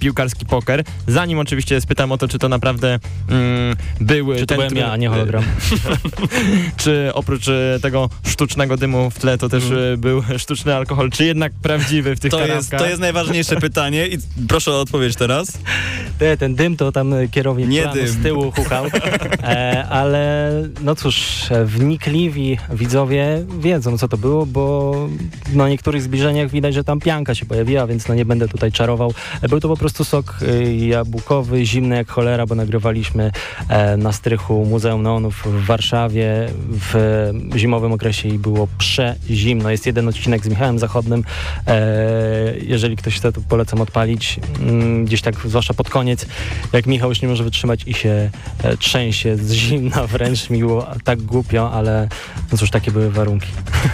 piłkarski 0.00 0.46
poker. 0.46 0.84
Zanim 1.06 1.38
oczywiście 1.38 1.80
spytam 1.80 2.12
o 2.12 2.18
to, 2.18 2.28
czy 2.28 2.38
to 2.38 2.48
naprawdę 2.48 2.98
mm, 3.28 3.76
były... 4.00 4.36
Czy 4.36 4.46
to 4.46 4.54
byłem 4.54 4.76
ja, 4.76 4.96
nie 4.96 5.08
hologram. 5.08 5.44
czy 6.82 7.10
oprócz 7.14 7.46
tego 7.82 8.10
sztucznego 8.26 8.76
dymu 8.76 9.10
w 9.10 9.18
tle 9.18 9.38
to 9.38 9.48
też 9.48 9.64
mm. 9.64 10.00
był 10.00 10.22
sztuczny 10.38 10.74
alkohol, 10.74 11.10
czy 11.10 11.24
jednak 11.24 11.52
prawdziwy 11.62 12.16
w 12.16 12.20
tych 12.20 12.30
to 12.30 12.46
jest, 12.46 12.70
to 12.70 12.86
jest 12.86 13.00
najważniejsze 13.00 13.56
pytanie 13.66 14.06
i 14.06 14.18
proszę 14.48 14.72
o 14.72 14.80
odpowiedź 14.80 15.16
teraz. 15.16 15.58
Ty, 16.18 16.36
ten 16.36 16.54
dym 16.54 16.76
to 16.76 16.92
tam 16.92 17.14
kierownik 17.30 17.68
Nie 17.68 17.82
planu 17.82 17.96
dym. 17.96 18.08
z 18.08 18.22
tyłu 18.22 18.52
hukał. 18.52 18.86
E, 19.42 19.86
ale 19.88 20.52
no 20.80 20.94
cóż, 20.94 21.40
wnikliwi 21.64 22.58
widzowie 22.72 23.44
wiedzą, 23.58 23.98
co 23.98 24.08
to 24.08 24.16
było, 24.16 24.46
bo 24.46 24.94
na 25.52 25.68
niektórych 25.68 26.02
zbliżeniach 26.02 26.50
widać, 26.50 26.74
że 26.74 26.84
tam 26.84 27.00
pianka 27.00 27.34
się 27.34 27.46
pojawiła, 27.46 27.86
więc 27.86 28.08
no 28.08 28.14
nie 28.14 28.24
będę 28.24 28.48
tutaj 28.48 28.72
czarował. 28.72 29.14
Był 29.48 29.60
to 29.60 29.68
po 29.68 29.76
prostu 29.76 30.04
sok 30.04 30.38
jabłkowy, 30.78 31.66
zimny 31.66 31.96
jak 31.96 32.08
cholera, 32.08 32.46
bo 32.46 32.54
nagrywaliśmy 32.54 33.30
e, 33.68 33.96
na 33.96 34.12
strychu 34.12 34.64
Muzeum 34.64 35.02
Neonów 35.02 35.42
w 35.44 35.66
Warszawie 35.66 35.95
w 36.70 36.94
zimowym 37.56 37.92
okresie 37.92 38.28
i 38.28 38.38
było 38.38 38.68
przezimno. 38.78 39.70
Jest 39.70 39.86
jeden 39.86 40.08
odcinek 40.08 40.44
z 40.44 40.48
Michałem 40.48 40.78
Zachodnym. 40.78 41.24
E, 41.66 41.82
jeżeli 42.62 42.96
ktoś 42.96 43.16
chce, 43.16 43.32
to 43.32 43.40
polecam 43.48 43.80
odpalić. 43.80 44.40
Mm, 44.60 45.04
Gdzieś 45.04 45.22
tak, 45.22 45.34
zwłaszcza 45.44 45.74
pod 45.74 45.90
koniec, 45.90 46.26
jak 46.72 46.86
Michał 46.86 47.08
już 47.08 47.22
nie 47.22 47.28
może 47.28 47.44
wytrzymać 47.44 47.80
i 47.86 47.94
się 47.94 48.30
e, 48.62 48.76
trzęsie 48.76 49.36
z 49.36 49.52
zimna, 49.52 50.06
wręcz 50.06 50.50
mi 50.50 50.58
było 50.58 50.86
tak 51.04 51.22
głupio, 51.22 51.72
ale 51.72 52.08
no 52.52 52.58
cóż, 52.58 52.70
takie 52.70 52.90
były 52.90 53.10
warunki. 53.10 53.48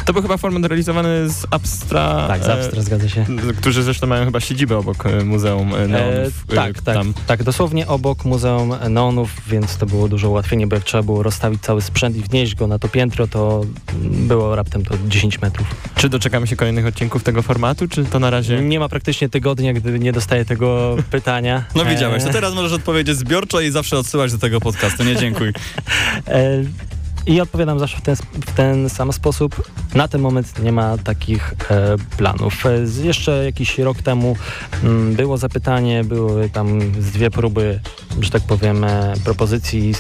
To 0.04 0.12
był 0.12 0.22
chyba 0.22 0.36
format 0.36 0.64
realizowany 0.64 1.28
z 1.28 1.46
Abstra. 1.50 2.24
Tak, 2.28 2.40
e, 2.40 2.44
zawsze 2.44 2.82
zgadza 2.82 3.08
się. 3.08 3.26
Którzy 3.56 3.82
zresztą 3.82 4.06
mają 4.06 4.24
chyba 4.24 4.40
siedzibę 4.40 4.78
obok 4.78 5.06
e, 5.06 5.24
Muzeum 5.24 5.74
e, 5.74 5.88
Neonów. 5.88 6.44
E, 6.50 6.54
tak, 6.54 6.82
tak, 6.82 6.94
Tam. 6.94 7.14
tak, 7.26 7.42
dosłownie 7.42 7.86
obok 7.86 8.24
Muzeum 8.24 8.74
Neonów, 8.88 9.30
więc 9.48 9.76
to 9.76 9.86
było 9.86 10.08
dużo 10.08 10.30
ułatwienie, 10.30 10.66
bo 10.66 10.76
jak 10.76 10.84
trzeba 10.84 11.02
było 11.02 11.22
rozstawić 11.22 11.62
cały 11.62 11.82
sprzęt 11.92 12.16
i 12.16 12.20
wnieść 12.20 12.55
go 12.55 12.66
na 12.66 12.78
to 12.78 12.88
piętro, 12.88 13.26
to 13.26 13.64
było 14.02 14.57
raptem 14.57 14.85
to 14.85 14.94
10 15.09 15.42
metrów. 15.42 15.66
Czy 15.96 16.09
doczekamy 16.09 16.46
się 16.46 16.57
kolejnych 16.57 16.87
odcinków 16.87 17.22
tego 17.22 17.42
formatu, 17.42 17.88
czy 17.88 18.05
to 18.05 18.18
na 18.18 18.31
razie... 18.31 18.61
Nie 18.62 18.81
ma 18.81 18.88
praktycznie 18.88 19.28
tygodnia, 19.28 19.72
gdy 19.72 19.98
nie 19.98 20.12
dostaję 20.12 20.44
tego 20.44 20.96
pytania. 21.11 21.64
No 21.74 21.85
widziałeś, 21.85 22.22
to 22.22 22.28
E, 22.28 22.33
teraz 22.33 22.55
możesz 22.55 22.72
odpowiedzieć 22.72 23.16
zbiorczo 23.16 23.61
i 23.61 23.70
zawsze 23.70 23.98
odsyłać 23.98 24.33
do 24.33 24.38
tego 24.38 24.61
podcastu. 24.61 25.05
Nie 25.05 25.16
dziękuj. 25.16 25.52
I 27.26 27.40
odpowiadam 27.40 27.78
zawsze 27.78 27.96
w 27.96 28.00
ten, 28.00 28.16
w 28.16 28.52
ten 28.54 28.90
sam 28.90 29.12
sposób. 29.12 29.62
Na 29.94 30.08
ten 30.08 30.20
moment 30.20 30.62
nie 30.62 30.72
ma 30.72 30.98
takich 30.98 31.54
e, 31.70 31.96
planów. 32.16 32.66
E, 32.66 33.04
jeszcze 33.04 33.44
jakiś 33.44 33.78
rok 33.78 34.02
temu 34.02 34.37
mm, 34.85 35.14
było 35.14 35.38
zapytanie, 35.38 36.04
były 36.04 36.48
tam 36.48 36.80
z 37.02 37.11
dwie 37.11 37.30
próby, 37.30 37.80
że 38.20 38.30
tak 38.30 38.42
powiem, 38.42 38.85
e, 38.85 39.14
propozycji, 39.24 39.94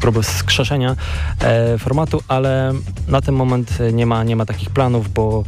próby 0.00 0.22
skrzeszenia 0.22 0.96
e, 1.40 1.78
formatu, 1.78 2.22
ale 2.28 2.72
na 3.08 3.20
ten 3.20 3.34
moment 3.34 3.78
nie 3.92 4.06
ma, 4.06 4.24
nie 4.24 4.36
ma 4.36 4.46
takich 4.46 4.70
planów, 4.70 5.12
bo, 5.12 5.44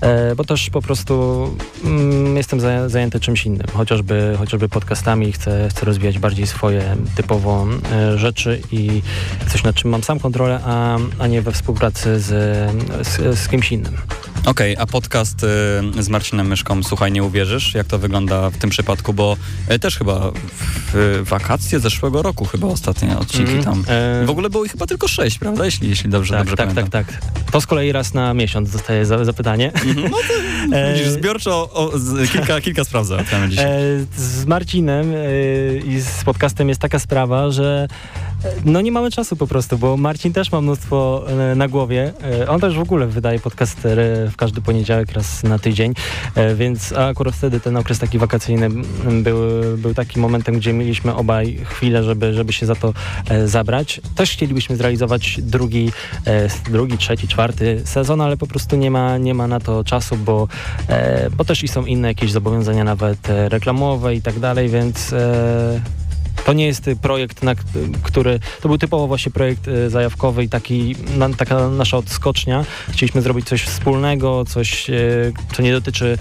e, 0.00 0.34
bo 0.34 0.44
też 0.44 0.70
po 0.70 0.82
prostu 0.82 1.46
mm, 1.84 2.36
jestem 2.36 2.60
za, 2.60 2.88
zajęty 2.88 3.20
czymś 3.20 3.46
innym, 3.46 3.66
chociażby, 3.72 4.34
chociażby 4.38 4.68
podcastami, 4.68 5.32
chcę, 5.32 5.68
chcę 5.70 5.86
rozwijać 5.86 6.18
bardziej 6.18 6.46
swoje 6.46 6.96
typowo 7.16 7.66
rzeczy 8.16 8.60
i 8.72 9.02
coś 9.48 9.62
nad 9.62 9.74
czym 9.74 9.90
mam 9.90 10.02
sam 10.02 10.20
kontrolę, 10.20 10.35
a, 10.44 10.96
a 11.18 11.26
nie 11.26 11.42
we 11.42 11.52
współpracy 11.52 12.20
z, 12.20 12.26
z, 13.06 13.38
z 13.38 13.48
kimś 13.48 13.72
innym. 13.72 13.96
Okej, 14.46 14.76
a 14.78 14.86
podcast 14.86 15.42
y, 15.98 16.02
z 16.02 16.08
Marcinem 16.08 16.46
Myszką, 16.46 16.82
słuchaj, 16.82 17.12
nie 17.12 17.22
uwierzysz, 17.24 17.74
jak 17.74 17.86
to 17.86 17.98
wygląda 17.98 18.50
w 18.50 18.56
tym 18.56 18.70
przypadku, 18.70 19.12
bo 19.12 19.36
y, 19.72 19.78
też 19.78 19.98
chyba 19.98 20.30
w, 20.92 21.22
wakacje 21.24 21.80
zeszłego 21.80 22.22
roku 22.22 22.44
chyba 22.44 22.66
ostatnie 22.66 23.18
odcinki 23.18 23.52
Mhm. 23.52 23.64
tam. 23.84 23.94
E, 23.94 24.26
W 24.26 24.30
ogóle 24.30 24.50
było 24.50 24.64
ich 24.64 24.72
chyba 24.72 24.86
tylko 24.86 25.08
sześć, 25.08 25.38
prawda? 25.38 25.64
Jeśli, 25.64 25.88
jeśli 25.88 26.10
dobrze, 26.10 26.30
tak, 26.34 26.38
dobrze 26.46 26.56
tak, 26.56 26.66
tak, 26.66 26.74
pamiętam. 26.74 27.04
tak. 27.04 27.20
To 27.52 27.60
z 27.60 27.66
kolei 27.66 27.92
raz 27.92 28.14
na 28.14 28.34
miesiąc 28.34 28.70
dostaję 28.70 29.06
za, 29.06 29.24
zapytanie. 29.24 29.72
Mhm, 29.72 30.10
No 30.10 30.16
to 30.16 30.34
E, 30.76 30.92
widzisz, 30.92 31.08
zbiorczo 31.08 31.70
o, 31.72 31.98
z, 31.98 32.30
kilka, 32.30 32.60
kilka 32.60 32.84
spraw 32.84 33.06
załatwiamy 33.06 33.48
dzisiaj. 33.50 33.66
E, 33.66 33.72
z 34.16 34.44
Marcinem 34.46 35.12
e, 35.14 35.76
i 35.76 36.00
z 36.00 36.24
podcastem 36.24 36.68
jest 36.68 36.80
taka 36.80 36.98
sprawa, 36.98 37.50
że 37.50 37.88
no 38.64 38.80
nie 38.80 38.92
mamy 38.92 39.10
czasu 39.10 39.36
po 39.36 39.46
prostu, 39.46 39.78
bo 39.78 39.96
Marcin 39.96 40.32
też 40.32 40.52
ma 40.52 40.60
mnóstwo 40.60 41.24
e, 41.28 41.54
na 41.54 41.68
głowie. 41.68 42.12
E, 42.40 42.48
on 42.48 42.60
też 42.60 42.76
w 42.76 42.80
ogóle 42.80 43.06
wydaje 43.06 43.38
podcast 43.38 43.86
e, 43.86 43.96
w 44.30 44.36
każdy 44.36 44.60
poniedziałek 44.60 45.12
raz 45.12 45.42
na 45.42 45.58
tydzień, 45.58 45.94
e, 46.34 46.54
więc 46.54 46.92
akurat 46.92 47.34
wtedy 47.34 47.60
ten 47.60 47.76
okres 47.76 47.98
taki 47.98 48.18
wakacyjny 48.18 48.66
m, 48.66 49.22
był, 49.22 49.38
był 49.78 49.94
takim 49.94 50.22
momentem, 50.22 50.54
gdzie 50.54 50.72
mieliśmy 50.72 51.14
obaj 51.14 51.58
chwilę, 51.64 52.04
żeby, 52.04 52.34
żeby 52.34 52.52
się 52.52 52.66
za 52.66 52.74
to 52.74 52.92
zabrać. 53.44 54.00
Też 54.16 54.30
chcielibyśmy 54.30 54.76
zrealizować 54.76 55.40
drugi, 55.42 55.92
drugi, 56.70 56.98
trzeci, 56.98 57.28
czwarty 57.28 57.82
sezon, 57.84 58.20
ale 58.20 58.36
po 58.36 58.46
prostu 58.46 58.76
nie 58.76 58.90
ma, 58.90 59.18
nie 59.18 59.34
ma 59.34 59.46
na 59.46 59.60
to 59.60 59.84
czasu, 59.84 60.16
bo 60.16 60.48
bo 61.36 61.44
też 61.44 61.64
i 61.64 61.68
są 61.68 61.84
inne 61.84 62.08
jakieś 62.08 62.32
zobowiązania 62.32 62.84
nawet 62.84 63.18
reklamowe 63.48 64.14
i 64.14 64.22
tak 64.22 64.40
dalej, 64.40 64.68
więc 64.68 65.14
to 66.46 66.52
nie 66.52 66.66
jest 66.66 66.88
y, 66.88 66.96
projekt, 66.96 67.42
na 67.42 67.54
który, 68.02 68.40
to 68.60 68.68
był 68.68 68.78
typowo 68.78 69.06
właśnie 69.06 69.32
projekt 69.32 69.68
e, 69.68 69.90
zajawkowy 69.90 70.44
i 70.44 70.48
taki, 70.48 70.96
na, 71.16 71.28
taka 71.28 71.68
nasza 71.68 71.96
odskocznia. 71.96 72.64
Chcieliśmy 72.90 73.22
zrobić 73.22 73.46
coś 73.46 73.62
wspólnego, 73.62 74.44
coś, 74.44 74.90
e, 74.90 74.94
co 75.56 75.62
nie 75.62 75.72
dotyczy 75.72 76.18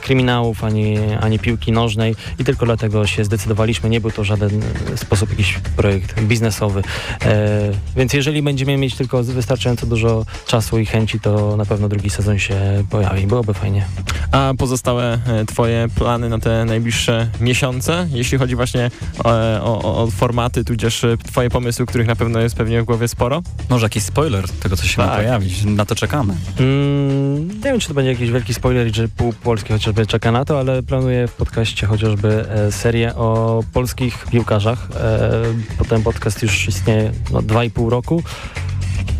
kryminałów 0.00 0.64
ani, 0.64 0.98
ani 1.20 1.38
piłki 1.38 1.72
nożnej 1.72 2.16
i 2.38 2.44
tylko 2.44 2.66
dlatego 2.66 3.06
się 3.06 3.24
zdecydowaliśmy. 3.24 3.90
Nie 3.90 4.00
był 4.00 4.10
to 4.10 4.24
żaden 4.24 4.62
sposób 4.96 5.30
jakiś 5.30 5.58
projekt 5.76 6.20
biznesowy. 6.20 6.82
E, 7.24 7.70
więc 7.96 8.12
jeżeli 8.12 8.42
będziemy 8.42 8.76
mieć 8.76 8.94
tylko 8.94 9.22
wystarczająco 9.22 9.86
dużo 9.86 10.24
czasu 10.46 10.78
i 10.78 10.86
chęci, 10.86 11.20
to 11.20 11.56
na 11.56 11.64
pewno 11.64 11.88
drugi 11.88 12.10
sezon 12.10 12.38
się 12.38 12.84
pojawi. 12.90 13.26
Byłoby 13.26 13.54
fajnie. 13.54 13.86
A 14.32 14.52
pozostałe 14.58 15.18
e, 15.26 15.44
twoje 15.44 15.88
plany 15.94 16.28
na 16.28 16.38
te 16.38 16.64
najbliższe 16.64 17.28
miesiące, 17.40 18.06
jeśli 18.10 18.38
chodzi 18.38 18.56
właśnie 18.56 18.90
o, 19.24 19.47
o, 19.62 20.02
o 20.02 20.06
formaty, 20.10 20.64
tudzież 20.64 21.04
e, 21.04 21.16
twoje 21.16 21.50
pomysły, 21.50 21.86
których 21.86 22.06
na 22.06 22.16
pewno 22.16 22.40
jest 22.40 22.56
pewnie 22.56 22.82
w 22.82 22.84
głowie 22.84 23.08
sporo? 23.08 23.42
Może 23.70 23.86
jakiś 23.86 24.02
spoiler 24.02 24.48
tego, 24.48 24.76
co 24.76 24.86
się 24.86 25.02
ma 25.02 25.08
Tak. 25.08 25.16
pojawić. 25.16 25.64
Na 25.64 25.84
to 25.84 25.94
czekamy. 25.94 26.34
Mm, 26.60 27.48
nie 27.48 27.62
wiem, 27.64 27.80
czy 27.80 27.88
to 27.88 27.94
będzie 27.94 28.12
jakiś 28.12 28.30
wielki 28.30 28.54
spoiler 28.54 28.86
i 28.86 28.92
czy 28.92 29.08
pół 29.08 29.32
Polski 29.32 29.72
chociażby 29.72 30.06
czeka 30.06 30.32
na 30.32 30.44
to, 30.44 30.58
ale 30.58 30.82
planuję 30.82 31.28
w 31.28 31.32
podcaście 31.32 31.86
chociażby 31.86 32.44
e, 32.50 32.72
serię 32.72 33.14
o 33.14 33.60
polskich 33.72 34.26
piłkarzach. 34.30 34.88
E, 35.00 35.30
potem 35.78 36.02
podcast 36.02 36.42
już 36.42 36.68
istnieje 36.68 37.12
no, 37.32 37.42
dwa 37.42 37.64
i 37.64 37.70
pół 37.70 37.90
roku. 37.90 38.22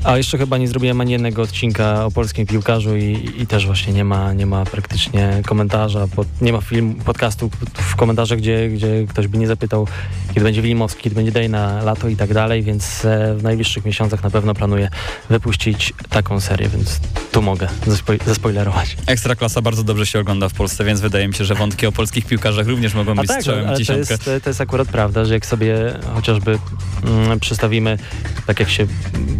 A 0.04 0.16
jeszcze 0.16 0.38
chyba 0.38 0.58
nie 0.58 0.68
zrobiłem 0.68 1.00
ani 1.00 1.12
jednego 1.12 1.42
odcinka 1.42 2.04
o 2.04 2.10
polskim 2.10 2.46
piłkarzu 2.46 2.96
i, 2.96 3.30
i 3.36 3.46
też 3.46 3.66
właśnie 3.66 3.92
nie 3.92 4.04
ma, 4.04 4.32
nie 4.32 4.46
ma 4.46 4.64
praktycznie 4.64 5.42
komentarza, 5.46 6.08
pod, 6.16 6.26
nie 6.40 6.52
ma 6.52 6.60
film, 6.60 6.94
podcastu 6.94 7.50
w 7.74 7.96
komentarzach, 7.96 8.38
gdzie, 8.38 8.68
gdzie 8.68 9.06
ktoś 9.08 9.28
by 9.28 9.38
nie 9.38 9.46
zapytał, 9.46 9.86
kiedy 10.28 10.40
będzie 10.40 10.62
Wilimowski, 10.62 11.02
kiedy 11.02 11.16
będzie 11.16 11.32
Day 11.32 11.48
na 11.48 11.82
lato 11.82 12.08
i 12.08 12.16
tak 12.16 12.34
dalej, 12.34 12.62
więc 12.62 13.04
e, 13.04 13.34
w 13.34 13.42
najbliższych 13.42 13.84
miesiącach 13.84 14.22
na 14.22 14.30
pewno 14.30 14.54
planuję 14.54 14.88
wypuścić 15.30 15.92
taką 16.08 16.40
serię, 16.40 16.68
więc 16.68 17.00
tu 17.32 17.42
mogę 17.42 17.68
zespo- 17.86 18.24
zaspoilerować. 18.24 18.96
Ekstraklasa 19.06 19.62
bardzo 19.62 19.84
dobrze 19.84 20.06
się 20.06 20.20
ogląda 20.20 20.48
w 20.48 20.54
Polsce, 20.54 20.84
więc 20.84 21.00
wydaje 21.00 21.28
mi 21.28 21.34
się, 21.34 21.44
że 21.44 21.54
wątki 21.54 21.86
o 21.86 21.92
polskich 21.92 22.26
piłkarzach 22.26 22.66
również 22.66 22.94
mogą 22.94 23.12
A 23.12 23.14
być 23.14 23.28
tak, 23.28 23.40
strzałem 23.40 23.66
ale 23.68 23.84
to 23.84 23.92
jest, 23.92 24.24
to 24.44 24.50
jest 24.50 24.60
akurat 24.60 24.88
prawda, 24.88 25.24
że 25.24 25.34
jak 25.34 25.46
sobie 25.46 25.94
chociażby 26.14 26.58
mm, 27.04 27.40
przedstawimy, 27.40 27.98
tak 28.46 28.60
jak 28.60 28.70
się, 28.70 28.86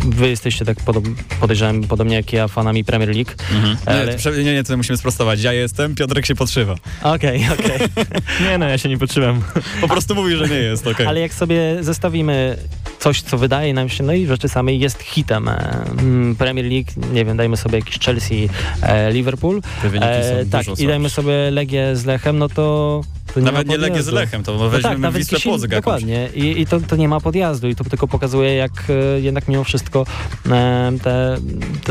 wy 0.05 0.29
jesteście 0.29 0.47
tak 0.64 0.76
podob, 0.84 1.04
podejrzewam, 1.40 1.82
podobnie 1.84 2.16
jak 2.16 2.32
ja, 2.32 2.48
fanami 2.48 2.84
Premier 2.84 3.08
League. 3.08 3.30
Mhm. 3.54 3.76
Ale- 3.87 4.06
Nie, 4.06 4.12
prze- 4.18 4.44
nie, 4.44 4.54
nie, 4.54 4.64
to 4.64 4.76
musimy 4.76 4.98
sprostować. 4.98 5.42
Ja 5.42 5.52
jestem, 5.52 5.94
Piotrek 5.94 6.26
się 6.26 6.34
podszywa. 6.34 6.74
Okej, 7.02 7.46
okej. 7.52 7.88
Nie 8.50 8.58
no, 8.58 8.68
ja 8.68 8.78
się 8.78 8.88
nie 8.88 8.98
potrzymam. 8.98 9.42
Po 9.80 9.88
prostu 9.88 10.14
mówi, 10.14 10.37
że 10.37 10.48
nie 10.48 10.56
jest, 10.56 10.87
okej. 10.87 11.06
Ale 11.06 11.20
jak 11.20 11.34
sobie 11.34 11.76
zestawimy 11.80 12.56
coś, 12.98 13.22
co 13.22 13.38
wydaje 13.38 13.74
nam 13.74 13.88
się, 13.88 14.04
no 14.04 14.12
i 14.12 14.26
rzeczy 14.26 14.48
samej 14.48 14.80
jest 14.80 15.02
hitem 15.02 15.48
e, 15.48 15.84
mm, 15.98 16.37
Premier 16.37 16.66
League, 16.66 17.12
nie 17.12 17.24
wiem, 17.24 17.37
dajmy 17.37 17.56
sobie 17.56 17.78
jakiś 17.78 17.98
Chelsea, 17.98 18.48
e, 18.82 19.12
Liverpool, 19.12 19.62
Te 19.82 19.88
wyniki 19.88 20.11
e, 20.11 20.44
są 20.44 20.50
tak, 20.50 20.64
dużo 20.66 20.82
i 20.82 20.87
dajmy 20.87 21.11
sobie 21.11 21.50
Legię 21.50 21.96
z 21.96 22.04
Lechem, 22.04 22.38
no 22.38 22.48
to... 22.48 23.00
to 23.34 23.40
Nawet 23.40 23.68
nie 23.68 23.76
Legię 23.78 24.02
z. 24.02 24.08
Lechem, 24.08 24.42
to 24.42 24.54
No 24.58 24.68
weźmiemy 24.68 24.98
nawet 24.98 25.18
Wisłę 25.18 25.38
Płock. 25.40 25.66
Dokładnie. 25.66 26.28
I, 26.34 26.60
i 26.60 26.66
to, 26.66 26.80
to 26.80 26.96
nie 26.96 27.08
ma 27.08 27.20
podjazdu 27.20 27.68
i 27.68 27.74
to 27.74 27.84
tylko 27.84 28.08
pokazuje, 28.08 28.54
jak 28.54 28.70
e, 29.16 29.20
jednak 29.20 29.48
mimo 29.48 29.64
wszystko 29.64 30.06
e, 30.50 30.92
te, 31.02 31.38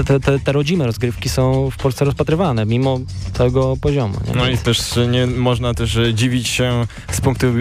te, 0.03 0.19
te, 0.19 0.39
te, 0.39 0.51
rodzime 0.51 0.85
rozgrywki 0.85 1.29
są 1.29 1.69
w 1.71 1.77
Polsce 1.77 2.05
rozpatrywane, 2.05 2.65
mimo 2.65 2.99
tego 3.33 3.77
poziomu. 3.81 4.17
Nie? 4.27 4.35
No 4.35 4.49
i 4.49 4.57
też 4.57 4.81
nie 5.11 5.27
można 5.27 5.73
też 5.73 5.97
dziwić 6.13 6.47
się 6.47 6.85
z 7.11 7.21
punktu 7.21 7.47
e, 7.47 7.51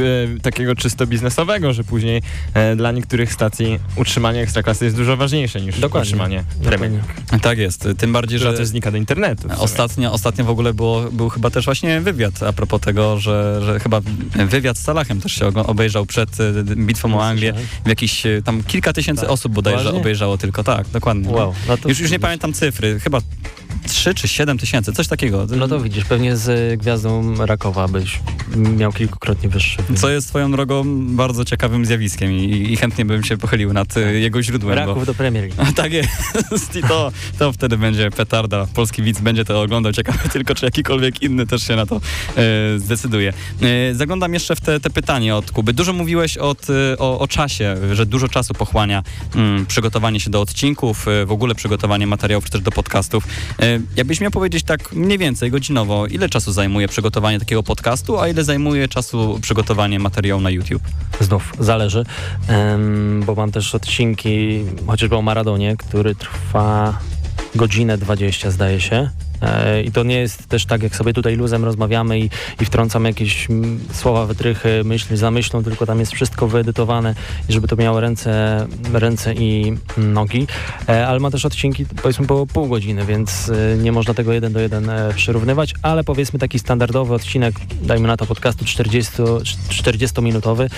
takiego 0.43 0.75
czysto 0.75 1.07
biznesowego, 1.07 1.73
że 1.73 1.85
później 1.85 2.23
e, 2.55 2.77
dla 2.77 2.93
niektórych 2.93 3.33
stacji 3.33 3.79
utrzymanie 3.97 4.41
ekstraklasy 4.41 4.85
jest 4.85 4.97
dużo 4.97 5.17
ważniejsze 5.17 5.61
niż 5.61 5.81
Dokładnie. 5.81 6.07
utrzymanie. 6.07 6.45
League, 6.63 7.41
Tak 7.43 7.59
jest, 7.59 7.89
tym 7.99 8.13
bardziej, 8.13 8.39
że 8.39 8.55
też 8.55 8.69
znika 8.69 8.91
do 8.91 8.97
internetu. 8.97 9.49
ostatnio, 9.59 10.13
ostatnio 10.13 10.45
w 10.45 10.51
ogóle 10.51 10.75
było, 10.75 11.03
był 11.13 11.29
chyba 11.29 11.51
też 11.51 11.65
właśnie 11.65 12.01
wywiad 12.01 12.43
a 12.43 12.53
propos 12.53 12.81
tego, 12.81 13.19
że, 13.19 13.61
że 13.67 13.81
chyba 13.81 14.01
wywiad 14.49 14.79
z 14.79 14.83
Salachem 14.83 15.21
też 15.21 15.33
się 15.33 15.47
obejrzał 15.47 16.07
przed 16.07 16.41
e, 16.41 16.53
bitwą 16.77 17.15
o 17.19 17.25
Anglię. 17.27 17.53
W 17.85 17.89
jakiś 17.89 18.27
e, 18.27 18.43
tam 18.45 18.63
kilka 18.63 18.93
tysięcy 18.93 19.23
Tak. 19.23 19.31
osób 19.31 19.53
bodajże 19.53 19.79
Poważnie? 19.79 20.01
obejrzało 20.01 20.39
tylko, 20.39 20.65
tak, 20.65 20.89
dokładnie. 20.89 21.29
Wow. 21.31 21.55
No 21.69 21.77
Już, 21.89 22.01
już 22.01 22.11
nie 22.11 22.19
pamiętam 22.19 22.53
cyfry, 22.53 23.01
chyba 23.01 23.19
3 23.89 24.15
czy 24.15 24.29
7 24.29 24.59
tysięcy, 24.59 24.93
coś 24.93 25.09
takiego. 25.09 25.47
No 25.57 25.69
to 25.69 25.81
widzisz, 25.81 26.05
pewnie 26.05 26.37
z 26.37 26.79
Gwiazdą 26.81 27.35
Rakowa 27.47 27.89
byś 27.89 28.21
miał 28.57 28.93
kilkukrotnie 28.93 29.49
wyższy. 29.49 29.83
film. 29.83 29.99
Co 29.99 30.09
jest 30.09 30.29
swoją 30.29 30.51
drogą 30.51 30.85
bardzo 31.17 31.45
ciekawym 31.45 31.87
zjawiskiem 31.87 32.33
i, 32.33 32.73
i 32.73 32.77
chętnie 32.77 33.05
bym 33.05 33.25
się 33.25 33.37
pochylił 33.37 33.73
nad 33.73 33.97
y, 33.97 34.21
jego 34.21 34.43
źródłem. 34.43 34.79
Bo, 34.79 34.87
Raków 34.87 35.07
do 35.07 35.15
Premier 35.15 35.45
League. 35.45 35.73
tak 35.83 35.93
jest. 35.93 36.77
I 36.77 36.83
to, 36.83 37.13
to 37.39 37.53
wtedy 37.53 37.79
będzie 37.79 38.11
petarda. 38.11 38.67
Polski 38.75 39.03
widz 39.03 39.21
będzie 39.21 39.45
to 39.45 39.63
oglądał. 39.63 39.93
Ciekawe 39.93 40.29
tylko, 40.33 40.55
czy 40.55 40.65
jakikolwiek 40.65 41.23
inny 41.23 41.47
też 41.47 41.63
się 41.63 41.77
na 41.77 41.87
to 41.87 41.97
e, 41.97 42.79
zdecyduje. 42.79 43.33
E, 43.63 43.95
zaglądam 43.95 44.35
jeszcze 44.35 44.57
w 44.57 44.61
te, 44.61 44.81
te 44.81 44.91
pytanie 44.91 45.37
od 45.37 45.51
Kuby. 45.51 45.73
Dużo 45.73 45.93
mówiłeś 45.93 46.37
od, 46.39 46.67
o, 46.99 47.19
o 47.19 47.29
czasie, 47.29 47.77
że 47.93 48.07
dużo 48.07 48.29
czasu 48.29 48.55
pochłania 48.55 49.03
mm, 49.35 49.67
przygotowanie 49.67 50.21
się 50.21 50.31
do 50.31 50.41
odcinków, 50.41 51.07
w 51.27 51.33
ogóle 51.33 51.55
przygotowanie 51.55 52.07
materiałów, 52.07 52.45
czy 52.45 52.51
też 52.51 52.61
do 52.61 52.71
podcastów. 52.71 53.25
E, 53.59 53.66
jakbyś 53.97 54.21
miał 54.21 54.31
powiedzieć 54.31 54.63
tak 54.65 54.93
mniej 54.93 55.19
więcej 55.19 55.51
godzinowo, 55.51 56.07
ile 56.07 56.29
czasu 56.29 56.53
zajmuje 56.53 56.89
przygotowanie 56.89 57.39
takiego 57.39 57.63
podcastu, 57.63 58.21
a 58.21 58.29
ile 58.29 58.45
zajmuje 58.45 58.89
czasu 58.89 59.39
przygotowanie 59.43 59.99
materiału 59.99 60.41
na 60.41 60.51
YouTube? 60.51 60.83
Znów 61.21 61.53
zależy, 61.59 62.05
bo 63.27 63.35
mam 63.35 63.53
też 63.53 63.75
odcinki, 63.75 64.65
chociażby 64.87 65.17
o 65.17 65.23
Maradonie, 65.23 65.77
który 65.77 66.15
trwa 66.15 66.99
godzinę 67.57 67.99
20 67.99 68.51
zdaje 68.51 68.81
się. 68.81 69.11
E, 69.43 69.83
I 69.83 69.93
to 69.93 70.03
nie 70.03 70.19
jest 70.19 70.47
też 70.47 70.67
tak, 70.67 70.83
jak 70.83 70.97
sobie 70.97 71.13
tutaj 71.13 71.37
luzem 71.37 71.65
rozmawiamy 71.65 72.21
i, 72.21 72.31
i 72.61 72.65
wtrącamy 72.65 73.09
jakieś 73.09 73.51
mm, 73.51 73.81
słowa, 73.93 74.27
wytrychy, 74.27 74.83
myśl 74.85 75.17
za 75.17 75.31
myślą, 75.31 75.65
tylko 75.65 75.87
tam 75.87 76.01
jest 76.01 76.13
wszystko 76.13 76.49
wyedytowane 76.49 77.15
żeby 77.49 77.69
to 77.69 77.77
miało 77.77 78.01
ręce, 78.01 78.67
ręce 78.93 79.35
i 79.35 79.77
nogi. 79.97 80.47
E, 80.89 81.07
Ale 81.07 81.21
ma 81.21 81.31
też 81.31 81.45
odcinki 81.45 81.87
powiedzmy 82.03 82.27
po 82.27 82.47
pół 82.47 82.69
godziny, 82.69 83.05
więc 83.07 83.49
e, 83.49 83.77
nie 83.77 83.93
można 83.93 84.15
tego 84.15 84.33
jeden 84.33 84.53
do 84.53 84.61
jeden 84.61 84.91
przyrównywać, 85.17 85.75
ale 85.83 86.05
powiedzmy 86.05 86.39
taki 86.39 86.59
standardowy 86.59 87.15
odcinek, 87.15 87.55
dajmy 87.83 88.09
na 88.09 88.17
to 88.17 88.27
podcastu 88.27 88.65
40, 88.65 89.13
40-minutowy. 89.13 90.69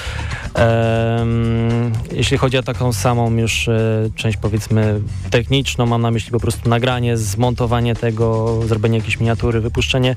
Em, 0.54 1.92
Jeśli 2.12 2.38
chodzi 2.38 2.58
o 2.58 2.62
taką 2.62 2.92
samą 2.92 3.36
już 3.36 3.68
część 4.14 4.38
powiedzmy 4.38 5.00
techniczną, 5.30 5.86
mam 5.86 6.02
na 6.02 6.10
myśli 6.10 6.32
po 6.32 6.40
prostu 6.40 6.67
nagranie, 6.68 7.16
zmontowanie 7.16 7.94
tego, 7.94 8.58
zrobienie 8.66 8.98
jakiejś 8.98 9.20
miniatury, 9.20 9.60
wypuszczenie, 9.60 10.16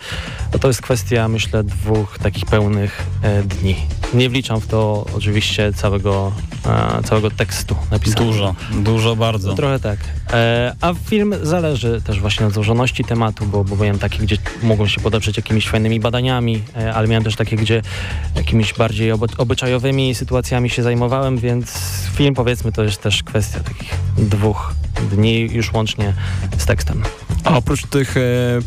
no 0.53 0.59
to 0.59 0.67
jest 0.67 0.81
kwestia 0.81 1.27
myślę 1.27 1.63
dwóch 1.63 2.19
takich 2.19 2.45
pełnych 2.45 3.03
e, 3.23 3.43
dni. 3.43 3.75
Nie 4.13 4.29
wliczam 4.29 4.61
w 4.61 4.67
to 4.67 5.05
oczywiście 5.17 5.73
całego, 5.73 6.31
e, 6.65 7.03
całego 7.03 7.31
tekstu 7.31 7.75
napisanego. 7.91 8.31
Dużo, 8.31 8.55
dużo 8.71 9.15
bardzo. 9.15 9.53
Trochę 9.53 9.79
tak. 9.79 9.99
E, 10.33 10.75
a 10.81 10.93
film 10.93 11.35
zależy 11.43 12.01
też 12.01 12.19
właśnie 12.19 12.45
od 12.45 12.53
złożoności 12.53 13.03
tematu, 13.03 13.45
bo, 13.45 13.63
bo 13.63 13.75
miałem 13.75 13.99
takie, 13.99 14.19
gdzie 14.19 14.37
mogą 14.63 14.87
się 14.87 15.01
podeprzeć 15.01 15.37
jakimiś 15.37 15.67
fajnymi 15.67 15.99
badaniami, 15.99 16.63
e, 16.75 16.93
ale 16.93 17.07
miałem 17.07 17.23
też 17.23 17.35
takie, 17.35 17.55
gdzie 17.55 17.81
jakimiś 18.35 18.73
bardziej 18.73 19.11
oby, 19.11 19.27
obyczajowymi 19.37 20.15
sytuacjami 20.15 20.69
się 20.69 20.83
zajmowałem, 20.83 21.37
więc 21.37 21.73
film 22.13 22.35
powiedzmy 22.35 22.71
to 22.71 22.83
jest 22.83 23.01
też 23.01 23.23
kwestia 23.23 23.59
takich 23.59 23.93
dwóch 24.17 24.73
dni 25.11 25.39
już 25.51 25.73
łącznie 25.73 26.13
z 26.57 26.65
tekstem. 26.65 27.03
A 27.43 27.57
oprócz 27.57 27.85
tych 27.87 28.17
e, 28.17 28.21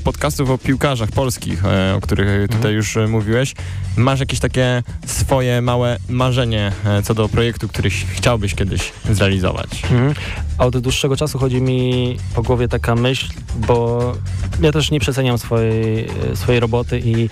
podcastów 0.05 0.51
o 0.51 0.59
piłkarzach 0.59 1.09
polskich, 1.11 1.65
e, 1.65 1.95
o 1.95 2.01
których 2.01 2.49
tutaj 2.49 2.75
już 2.75 2.97
e, 2.97 3.07
mówiłeś, 3.07 3.55
masz 3.97 4.21
jakieś 4.21 4.41
takie 4.41 4.83
swoje 5.07 5.61
małe 5.61 5.97
marzenie 6.09 6.73
co 7.05 7.15
do 7.15 7.29
projektu, 7.29 7.69
który 7.69 7.91
ch- 7.91 8.07
chciałbyś 8.11 8.55
kiedyś 8.55 8.93
zrealizować? 9.11 9.83
Mhm. 9.83 10.15
A 10.59 10.67
od 10.67 10.79
dłuższego 10.79 11.17
czasu 11.17 11.39
chodzi 11.39 11.61
mi 11.61 12.17
po 12.35 12.43
głowie 12.43 12.69
taka 12.69 12.95
myśl, 12.95 13.27
bo 13.57 14.13
ja 14.63 14.73
też 14.73 14.91
nie 14.91 15.01
przeceniam 15.01 15.39
swojej, 15.39 16.09
swojej 16.35 16.61
roboty 16.61 16.99
i, 16.99 17.23
i, 17.23 17.29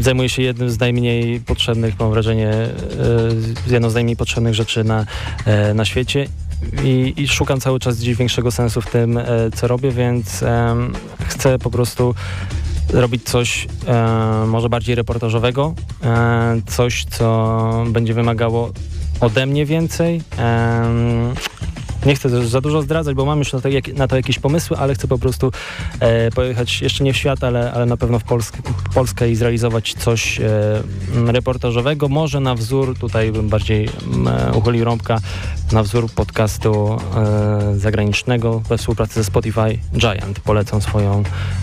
zajmuję 0.00 0.28
się 0.28 0.42
jednym 0.42 0.70
z 0.70 0.78
najmniej 0.78 1.40
potrzebnych, 1.40 1.98
mam 2.00 2.10
wrażenie, 2.10 2.52
jedną 3.66 3.90
z 3.90 3.94
najmniej 3.94 4.16
potrzebnych 4.16 4.54
rzeczy 4.54 4.84
na, 4.84 5.06
na 5.74 5.84
świecie. 5.84 6.26
I, 6.84 7.14
I 7.16 7.28
szukam 7.28 7.60
cały 7.60 7.80
czas 7.80 7.98
gdzieś 7.98 8.16
większego 8.16 8.50
sensu 8.50 8.80
w 8.80 8.90
tym, 8.90 9.18
e, 9.18 9.24
co 9.54 9.68
robię, 9.68 9.90
więc 9.90 10.44
chcę 11.28 11.58
po 11.58 11.70
prostu 11.70 12.14
robić 12.92 13.22
coś 13.24 13.68
e, 13.86 14.44
może 14.46 14.68
bardziej 14.68 14.94
reportażowego, 14.94 15.74
e, 16.04 16.60
coś, 16.66 17.04
co 17.04 17.84
będzie 17.88 18.14
wymagało 18.14 18.72
ode 19.20 19.46
mnie 19.46 19.66
więcej. 19.66 20.22
Nie 22.06 22.14
chcę 22.14 22.46
za 22.48 22.60
dużo 22.60 22.82
zdradzać, 22.82 23.14
bo 23.14 23.24
mam 23.24 23.38
już 23.38 23.52
na 23.52 23.60
to, 23.60 23.68
jak, 23.68 23.94
na 23.94 24.08
to 24.08 24.16
jakieś 24.16 24.38
pomysły, 24.38 24.76
ale 24.76 24.94
chcę 24.94 25.08
po 25.08 25.18
prostu 25.18 25.52
e, 26.00 26.30
pojechać 26.30 26.82
jeszcze 26.82 27.04
nie 27.04 27.12
w 27.12 27.16
świat, 27.16 27.44
ale, 27.44 27.72
ale 27.72 27.86
na 27.86 27.96
pewno 27.96 28.18
w 28.18 28.24
Polskę, 28.24 28.58
Polskę 28.94 29.30
i 29.30 29.36
zrealizować 29.36 29.94
coś 29.98 30.40
e, 30.40 30.82
reportażowego. 31.26 32.08
Może 32.08 32.40
na 32.40 32.54
wzór, 32.54 32.98
tutaj 32.98 33.32
bym 33.32 33.48
bardziej 33.48 33.88
e, 34.26 34.52
uchylił 34.52 34.84
rąbka, 34.84 35.20
na 35.72 35.82
wzór 35.82 36.10
podcastu 36.10 36.98
e, 37.16 37.78
zagranicznego 37.78 38.60
we 38.60 38.78
współpracy 38.78 39.14
ze 39.14 39.24
Spotify 39.24 39.78
Giant. 39.96 40.40
Polecam 40.40 40.80
swoją, 40.80 41.22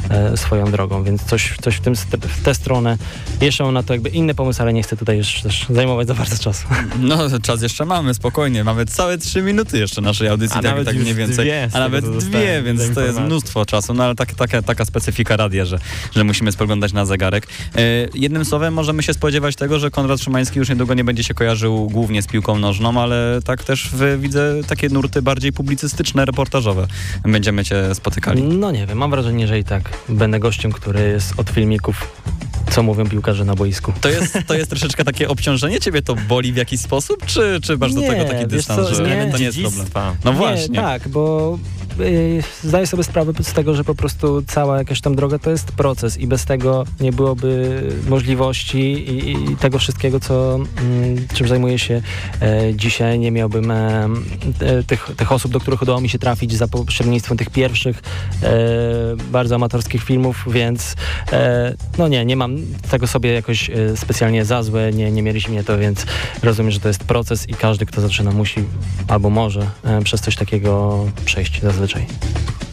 e, 0.10 0.38
swoją 0.38 0.72
drogą, 0.72 1.04
więc 1.04 1.24
coś, 1.24 1.58
coś 1.62 1.76
w, 1.76 1.82
tym, 1.82 1.96
w 2.22 2.42
tę 2.44 2.56
stronę. 2.56 2.98
Jeszcze 3.42 3.64
mam 3.64 3.74
na 3.74 3.84
to 3.84 3.94
jakby 3.94 4.10
inny 4.10 4.36
pomysł, 4.36 4.62
ale 4.62 4.74
nie 4.74 4.84
chcę 4.84 4.98
tutaj 4.98 5.18
już 5.18 5.42
też 5.42 5.66
zajmować 5.70 6.08
za 6.08 6.14
bardzo 6.14 6.44
czasu. 6.44 6.68
No, 7.00 7.40
czas 7.40 7.62
jeszcze 7.62 7.86
mamy, 7.86 8.14
spokojnie. 8.14 8.64
Mamy 8.64 8.86
całe 8.86 9.18
trzy 9.18 9.42
minuty 9.42 9.80
jeszcze 9.80 10.02
naszej 10.02 10.30
audycji, 10.34 10.58
A 10.60 10.62
tak, 10.62 10.72
nawet 10.72 10.86
tak 10.88 10.96
mniej 10.96 11.16
więcej. 11.16 11.46
dwie 11.46 11.70
A 11.74 11.80
nawet 11.80 12.18
dwie, 12.18 12.64
więc 12.64 12.80
za 12.80 12.86
to 12.86 12.90
jest 12.90 12.98
informacje. 13.00 13.26
mnóstwo 13.26 13.66
czasu, 13.66 13.94
no 13.94 14.04
ale 14.04 14.16
tak, 14.16 14.34
taka, 14.34 14.62
taka 14.62 14.86
specyfika 14.86 15.38
radia, 15.38 15.66
że, 15.66 15.78
że 16.16 16.24
musimy 16.24 16.52
spoglądać 16.52 16.94
na 16.94 17.06
zegarek. 17.06 17.48
E, 17.76 17.80
jednym 18.14 18.46
słowem 18.46 18.74
możemy 18.74 19.04
się 19.04 19.14
spodziewać 19.14 19.56
tego, 19.56 19.80
że 19.80 19.92
Konrad 19.92 20.22
Szymański 20.22 20.60
już 20.60 20.70
niedługo 20.70 20.94
nie 20.94 21.04
będzie 21.04 21.24
się 21.24 21.34
kojarzył 21.34 21.90
głównie 21.90 22.22
z 22.22 22.28
piłką 22.28 22.60
nożną, 22.60 23.02
ale 23.02 23.40
tak 23.46 23.64
też 23.64 23.90
w, 23.94 24.18
widzę 24.22 24.54
takie 24.68 24.90
nurty 24.90 25.22
bardziej 25.22 25.54
publicystyczne, 25.54 26.26
reportażowe. 26.26 26.88
Będziemy 27.24 27.66
cię 27.66 27.96
spotykali. 27.96 28.44
No 28.44 28.72
nie 28.72 28.88
wiem, 28.88 28.98
mam 28.98 29.12
wrażenie, 29.12 29.48
że 29.48 29.60
i 29.60 29.64
tak 29.64 29.84
będę 30.10 30.40
gościem, 30.40 30.72
który 30.72 31.02
jest 31.02 31.34
od 31.38 31.50
filmików, 31.50 32.08
co 32.74 32.84
mówią 32.84 33.10
piłkarze 33.10 33.46
na 33.46 33.56
boisku. 33.56 33.94
To 34.02 34.10
jest, 34.10 34.38
to 34.48 34.54
jest 34.54 34.70
troszeczkę 34.70 35.04
takie 35.04 35.30
obciążenie? 35.30 35.80
Ciebie 35.80 36.02
to 36.02 36.16
boli 36.16 36.54
w 36.54 36.56
jakiś 36.56 36.82
sposób, 36.82 37.26
czy, 37.26 37.60
czy 37.64 37.78
masz 37.78 37.94
do 37.94 38.00
Nie, 38.02 38.08
tego 38.08 38.24
taki 38.26 38.48
dystans, 38.48 38.90
co, 38.90 38.96
że 38.96 39.04
nie. 39.04 39.32
to 39.32 39.38
nie 39.38 39.46
jest 39.46 39.62
problem? 39.62 39.86
No 40.26 40.32
Nie, 40.32 40.38
właśnie. 40.38 40.76
tak, 40.76 41.08
bo 41.08 41.60
zdaję 42.64 42.88
sobie 42.88 43.04
sprawę 43.04 43.34
z 43.42 43.54
tego, 43.54 43.74
że 43.74 43.84
po 43.84 43.96
prostu 43.96 44.44
cała 44.48 44.78
jakaś 44.78 45.02
tam 45.02 45.16
droga 45.16 45.40
to 45.40 45.50
jest 45.50 45.72
proces 45.72 46.18
i 46.18 46.28
bez 46.28 46.46
tego 46.46 46.86
nie 47.00 47.12
byłoby 47.12 47.82
możliwości 48.10 48.80
i, 48.80 49.52
i 49.52 49.58
tego 49.58 49.80
wszystkiego, 49.80 50.20
co, 50.20 50.56
mm, 50.56 51.28
czym 51.34 51.48
zajmuję 51.48 51.80
się 51.80 52.02
e, 52.42 52.76
dzisiaj. 52.76 53.20
Nie 53.20 53.32
miałbym 53.32 53.72
e, 53.72 54.10
tych, 54.88 55.10
tych 55.18 55.32
osób, 55.32 55.52
do 55.52 55.60
których 55.60 55.82
udało 55.82 56.02
mi 56.02 56.10
się 56.10 56.20
trafić 56.20 56.54
za 56.54 56.68
pośrednictwem 56.68 57.38
tych 57.38 57.50
pierwszych 57.50 58.02
e, 58.44 58.52
bardzo 59.32 59.56
amatorskich 59.56 60.04
filmów, 60.04 60.46
więc 60.48 60.96
no 61.98 62.08
nie, 62.08 62.26
nie 62.26 62.36
mam 62.36 62.58
tego 62.92 63.08
sobie 63.08 63.34
jakoś 63.34 63.72
specjalnie 63.96 64.46
za 64.46 64.64
złe, 64.64 64.92
nie, 64.94 65.12
nie 65.12 65.24
mieliśmy 65.24 65.54
mnie 65.54 65.64
to, 65.64 65.78
więc 65.78 66.06
rozumiem, 66.44 66.72
że 66.72 66.80
to 66.80 66.88
jest 66.88 67.04
proces 67.04 67.50
i 67.50 67.54
każdy, 67.54 67.86
kto 67.86 68.02
zaczyna, 68.02 68.32
musi 68.32 68.64
albo 69.08 69.30
może 69.30 69.68
przez 70.04 70.22
coś 70.22 70.36
takiego 70.36 71.06
przejść. 71.26 71.62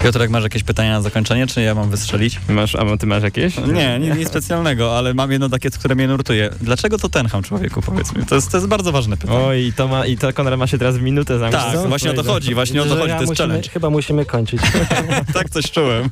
Piotrek, 0.02 0.30
masz 0.30 0.42
jakieś 0.42 0.62
pytania 0.62 0.92
na 0.92 1.02
zakończenie, 1.02 1.46
czy 1.46 1.62
ja 1.62 1.74
mam 1.74 1.90
wystrzelić? 1.90 2.40
Masz, 2.48 2.74
a 2.74 2.96
ty 2.96 3.06
masz 3.06 3.22
jakieś? 3.22 3.56
Nie, 3.58 3.98
nic, 3.98 4.16
nic 4.16 4.28
specjalnego, 4.28 4.98
ale 4.98 5.14
mam 5.14 5.32
jedno 5.32 5.48
takie, 5.48 5.70
które 5.70 5.94
mnie 5.94 6.08
nurtuje. 6.08 6.50
Dlaczego 6.60 6.98
to 6.98 7.08
Tenham, 7.08 7.42
człowieku, 7.42 7.82
powiedz 7.82 8.16
mi? 8.16 8.26
To 8.26 8.34
jest, 8.34 8.50
to 8.50 8.56
jest 8.56 8.68
bardzo 8.68 8.92
ważne 8.92 9.16
pytanie. 9.16 9.38
Oj, 9.38 9.64
i 9.64 9.72
to, 9.72 9.88
ma, 9.88 10.06
i 10.06 10.16
to 10.16 10.32
Konrad 10.32 10.58
ma 10.58 10.66
się 10.66 10.78
teraz 10.78 10.98
w 10.98 11.02
minutę 11.02 11.38
zamknąć. 11.38 11.64
tak, 11.64 11.88
właśnie 11.88 12.10
o 12.10 12.14
to 12.14 12.22
chodzi, 12.22 12.54
właśnie 12.54 12.82
o 12.82 12.84
to 12.84 12.96
chodzi, 12.96 13.12
to 13.12 13.20
jest 13.20 13.26
musimy, 13.26 13.36
challenge. 13.48 13.68
Chyba 13.68 13.90
musimy 13.90 14.24
kończyć. 14.24 14.60
tak 15.34 15.50
coś 15.50 15.70
czułem. 15.70 16.10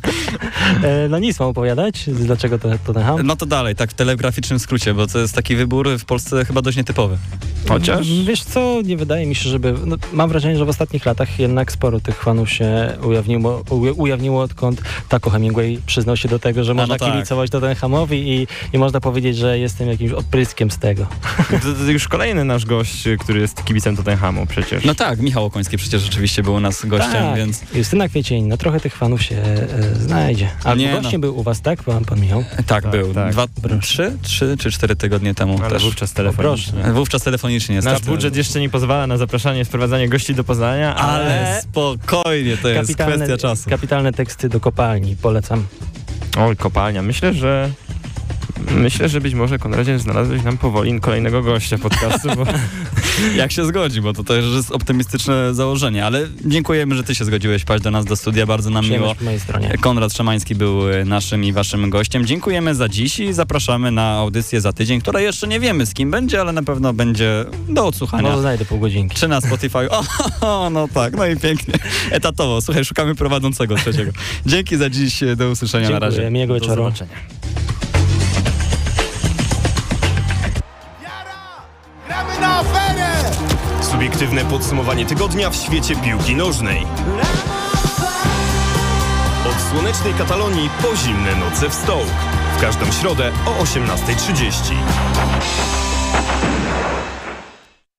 e, 0.83 1.09
no 1.09 1.19
nic 1.19 1.41
mam 1.41 1.49
opowiadać, 1.49 2.05
dlaczego 2.07 2.59
to 2.59 2.69
Tottenham. 2.87 3.27
No 3.27 3.37
to 3.37 3.47
dalej, 3.47 3.77
tak 3.77 3.91
w 3.91 3.95
telegraficznym 3.95 4.59
skrócie, 4.59 4.95
bo 4.95 5.07
to 5.07 5.19
jest 5.19 5.35
taki 5.35 5.57
wybór 5.57 5.89
w 5.99 6.05
Polsce 6.05 6.45
chyba 6.45 6.63
dość 6.63 6.77
nietypowy. 6.77 7.19
Chociaż? 7.69 8.07
Wiesz 8.25 8.43
co, 8.43 8.83
nie 8.85 8.97
wydaje 8.97 9.27
mi 9.27 9.35
się, 9.35 9.51
żeby... 9.51 9.75
No, 9.87 9.97
mam 10.13 10.29
wrażenie, 10.29 10.59
że 10.59 10.65
w 10.65 10.69
ostatnich 10.69 11.07
latach 11.07 11.39
jednak 11.39 11.73
sporo 11.73 12.01
tych 12.01 12.23
fanów 12.23 12.51
się 12.51 12.88
ujawniło, 13.03 13.63
uja- 13.71 13.95
ujawniło 13.97 14.43
odkąd 14.43 14.83
Taco 15.09 15.31
Hemingway 15.31 15.79
przyznał 15.87 16.17
się 16.17 16.29
do 16.29 16.39
tego, 16.39 16.65
że 16.65 16.75
można 16.75 16.95
no 16.95 16.99
tak. 16.99 17.13
kibicować 17.13 17.51
Tottenhamowi 17.51 18.29
i, 18.33 18.47
i 18.73 18.79
można 18.79 19.01
powiedzieć, 19.01 19.37
że 19.37 19.59
jestem 19.59 19.89
jakimś 19.89 20.13
odpryskiem 20.13 20.71
z 20.71 20.79
tego. 20.79 21.07
To, 21.63 21.85
to 21.85 21.91
już 21.91 22.09
kolejny 22.09 22.45
nasz 22.45 22.67
gość, 22.67 23.05
który 23.21 23.41
jest 23.41 23.65
kibicem 23.65 23.97
Tottenhamu 23.97 24.47
przecież. 24.47 24.85
No 24.85 24.95
tak, 24.95 25.21
Michał 25.21 25.45
Okoński 25.45 25.77
przecież 25.77 26.03
rzeczywiście 26.03 26.43
był 26.43 26.55
u 26.55 26.61
nas 26.61 26.87
gościem, 26.87 27.13
tak, 27.13 27.37
więc... 27.37 27.63
Justyna 27.75 28.09
Kwiecień, 28.09 28.45
no 28.45 28.57
trochę 28.57 28.81
tych 28.81 28.97
fanów 28.97 29.23
się 29.23 29.37
e, 29.37 29.95
znajdzie. 29.95 30.49
A 30.65 30.75
Nie, 30.75 30.93
no. 30.95 31.01
gościem 31.01 31.21
był 31.21 31.39
u 31.39 31.43
was, 31.43 31.61
tak? 31.61 31.83
Pan, 31.83 32.05
pan 32.05 32.21
Michał? 32.21 32.45
Tak, 32.57 32.67
Tak, 32.67 32.91
był. 32.91 33.15
tak. 33.15 33.33
Dwa, 33.33 33.47
Proszę. 33.63 33.79
trzy, 33.81 34.13
trzy 34.23 34.57
czy 34.57 34.71
cztery 34.71 34.97
tygodnie 34.97 35.35
temu 35.35 35.59
Ale 35.61 35.71
też. 35.71 35.85
wówczas 35.85 36.13
telefonicznie. 36.13 36.83
Wówczas 36.93 37.23
telefonicznie. 37.23 37.81
Nasz 37.81 38.01
budżet 38.01 38.37
jeszcze 38.37 38.61
nie 38.61 38.69
pozwala 38.69 39.07
na 39.07 39.17
zapraszanie, 39.17 39.65
sprowadzanie 39.65 40.09
gości 40.09 40.35
do 40.35 40.45
Poznania, 40.45 40.95
ale... 40.97 41.25
Ale 41.25 41.63
spokojnie, 41.63 42.57
to 42.57 42.69
jest 42.79 42.97
kwestia 42.97 43.37
czasu. 43.37 43.71
Kapitalne 43.71 44.13
teksty 44.13 44.49
do 44.49 44.61
kopalni, 44.61 45.17
polecam. 45.17 45.67
Oj, 46.39 46.57
kopalnia. 46.57 47.03
Myślę, 47.03 47.35
że 47.35 47.71
Myślę, 48.71 49.09
że 49.09 49.21
być 49.21 49.35
może 49.35 49.59
Konradzie 49.59 49.99
znalazłeś 49.99 50.43
nam 50.43 50.59
powoli 50.59 51.01
kolejnego 51.01 51.43
gościa 51.43 51.79
podcastu, 51.79 52.29
bo 52.37 52.45
Jak 53.37 53.53
się 53.53 53.65
zgodzi, 53.65 54.01
bo 54.01 54.13
to 54.13 54.25
też 54.25 54.45
jest 54.45 54.71
optymistyczne 54.71 55.55
założenie, 55.55 56.07
ale 56.07 56.29
dziękujemy, 56.45 56.95
że 56.95 57.05
ty 57.05 57.15
się 57.15 57.25
zgodziłeś 57.25 57.65
paść 57.65 57.85
do 57.85 57.91
nas 57.91 58.05
do 58.05 58.17
studia, 58.17 58.47
bardzo 58.47 58.71
nam 58.71 58.85
miło. 58.85 59.15
Przyjemność 59.15 59.19
po 59.19 59.25
mojej 59.25 59.41
stronie. 59.41 59.79
Konrad 59.81 60.13
Szamański 60.13 60.55
był 60.55 60.89
e, 60.91 61.05
naszym 61.05 61.45
i 61.45 61.53
waszym 61.53 61.91
gościem. 61.91 62.27
Dziękujemy 62.27 62.75
za 62.75 62.89
dziś 62.89 63.21
i 63.21 63.33
zapraszamy 63.33 63.91
na 63.91 64.11
audycję 64.11 64.61
za 64.61 64.73
tydzień, 64.73 65.01
która 65.01 65.21
jeszcze 65.21 65.49
nie 65.49 65.61
wiemy 65.61 65.87
z 65.87 65.95
kim 65.95 66.11
będzie, 66.11 66.41
ale 66.41 66.53
na 66.53 66.63
pewno 66.63 66.93
będzie 66.93 67.45
do 67.69 67.87
odsłuchania. 67.87 68.23
Może 68.23 68.41
znajdę 68.41 68.65
pół 68.65 68.79
godzinki. 68.79 69.17
Czy 69.17 69.29
na 69.29 69.41
Spotify? 69.41 69.89
O, 70.41 70.71
no 70.71 70.89
tak, 70.95 71.17
no 71.17 71.27
i 71.27 71.37
pięknie. 71.37 71.75
Etatowo. 72.11 72.61
Słuchaj, 72.61 72.85
szukamy 72.85 73.15
prowadzącego 73.15 73.77
trzeciego. 73.77 74.13
Dzięki 74.47 74.77
za 74.77 74.91
dziś, 74.91 75.21
do 75.37 75.51
usłyszenia 75.51 75.91
na 75.91 75.99
razie. 75.99 76.17
Dziękuję, 76.17 76.31
miłego 76.31 76.55
do 76.55 76.61
wieczoru. 76.61 76.83
zobaczenia. 76.83 77.13
Subiektywne 83.99 84.45
podsumowanie 84.45 85.07
tygodnia 85.07 85.51
w 85.51 85.57
świecie 85.57 85.97
piłki 85.97 86.37
nożnej. 86.37 86.87
Od 89.51 89.61
słonecznej 89.71 90.15
Katalonii 90.15 90.71
po 90.83 90.97
zimne 90.97 91.37
noce 91.37 91.71
w 91.71 91.75
Stołk. 91.75 92.09
W 92.57 92.61
każdą 92.61 92.93
środę 92.93 93.33
o 93.47 93.63
18.30. 93.63 95.78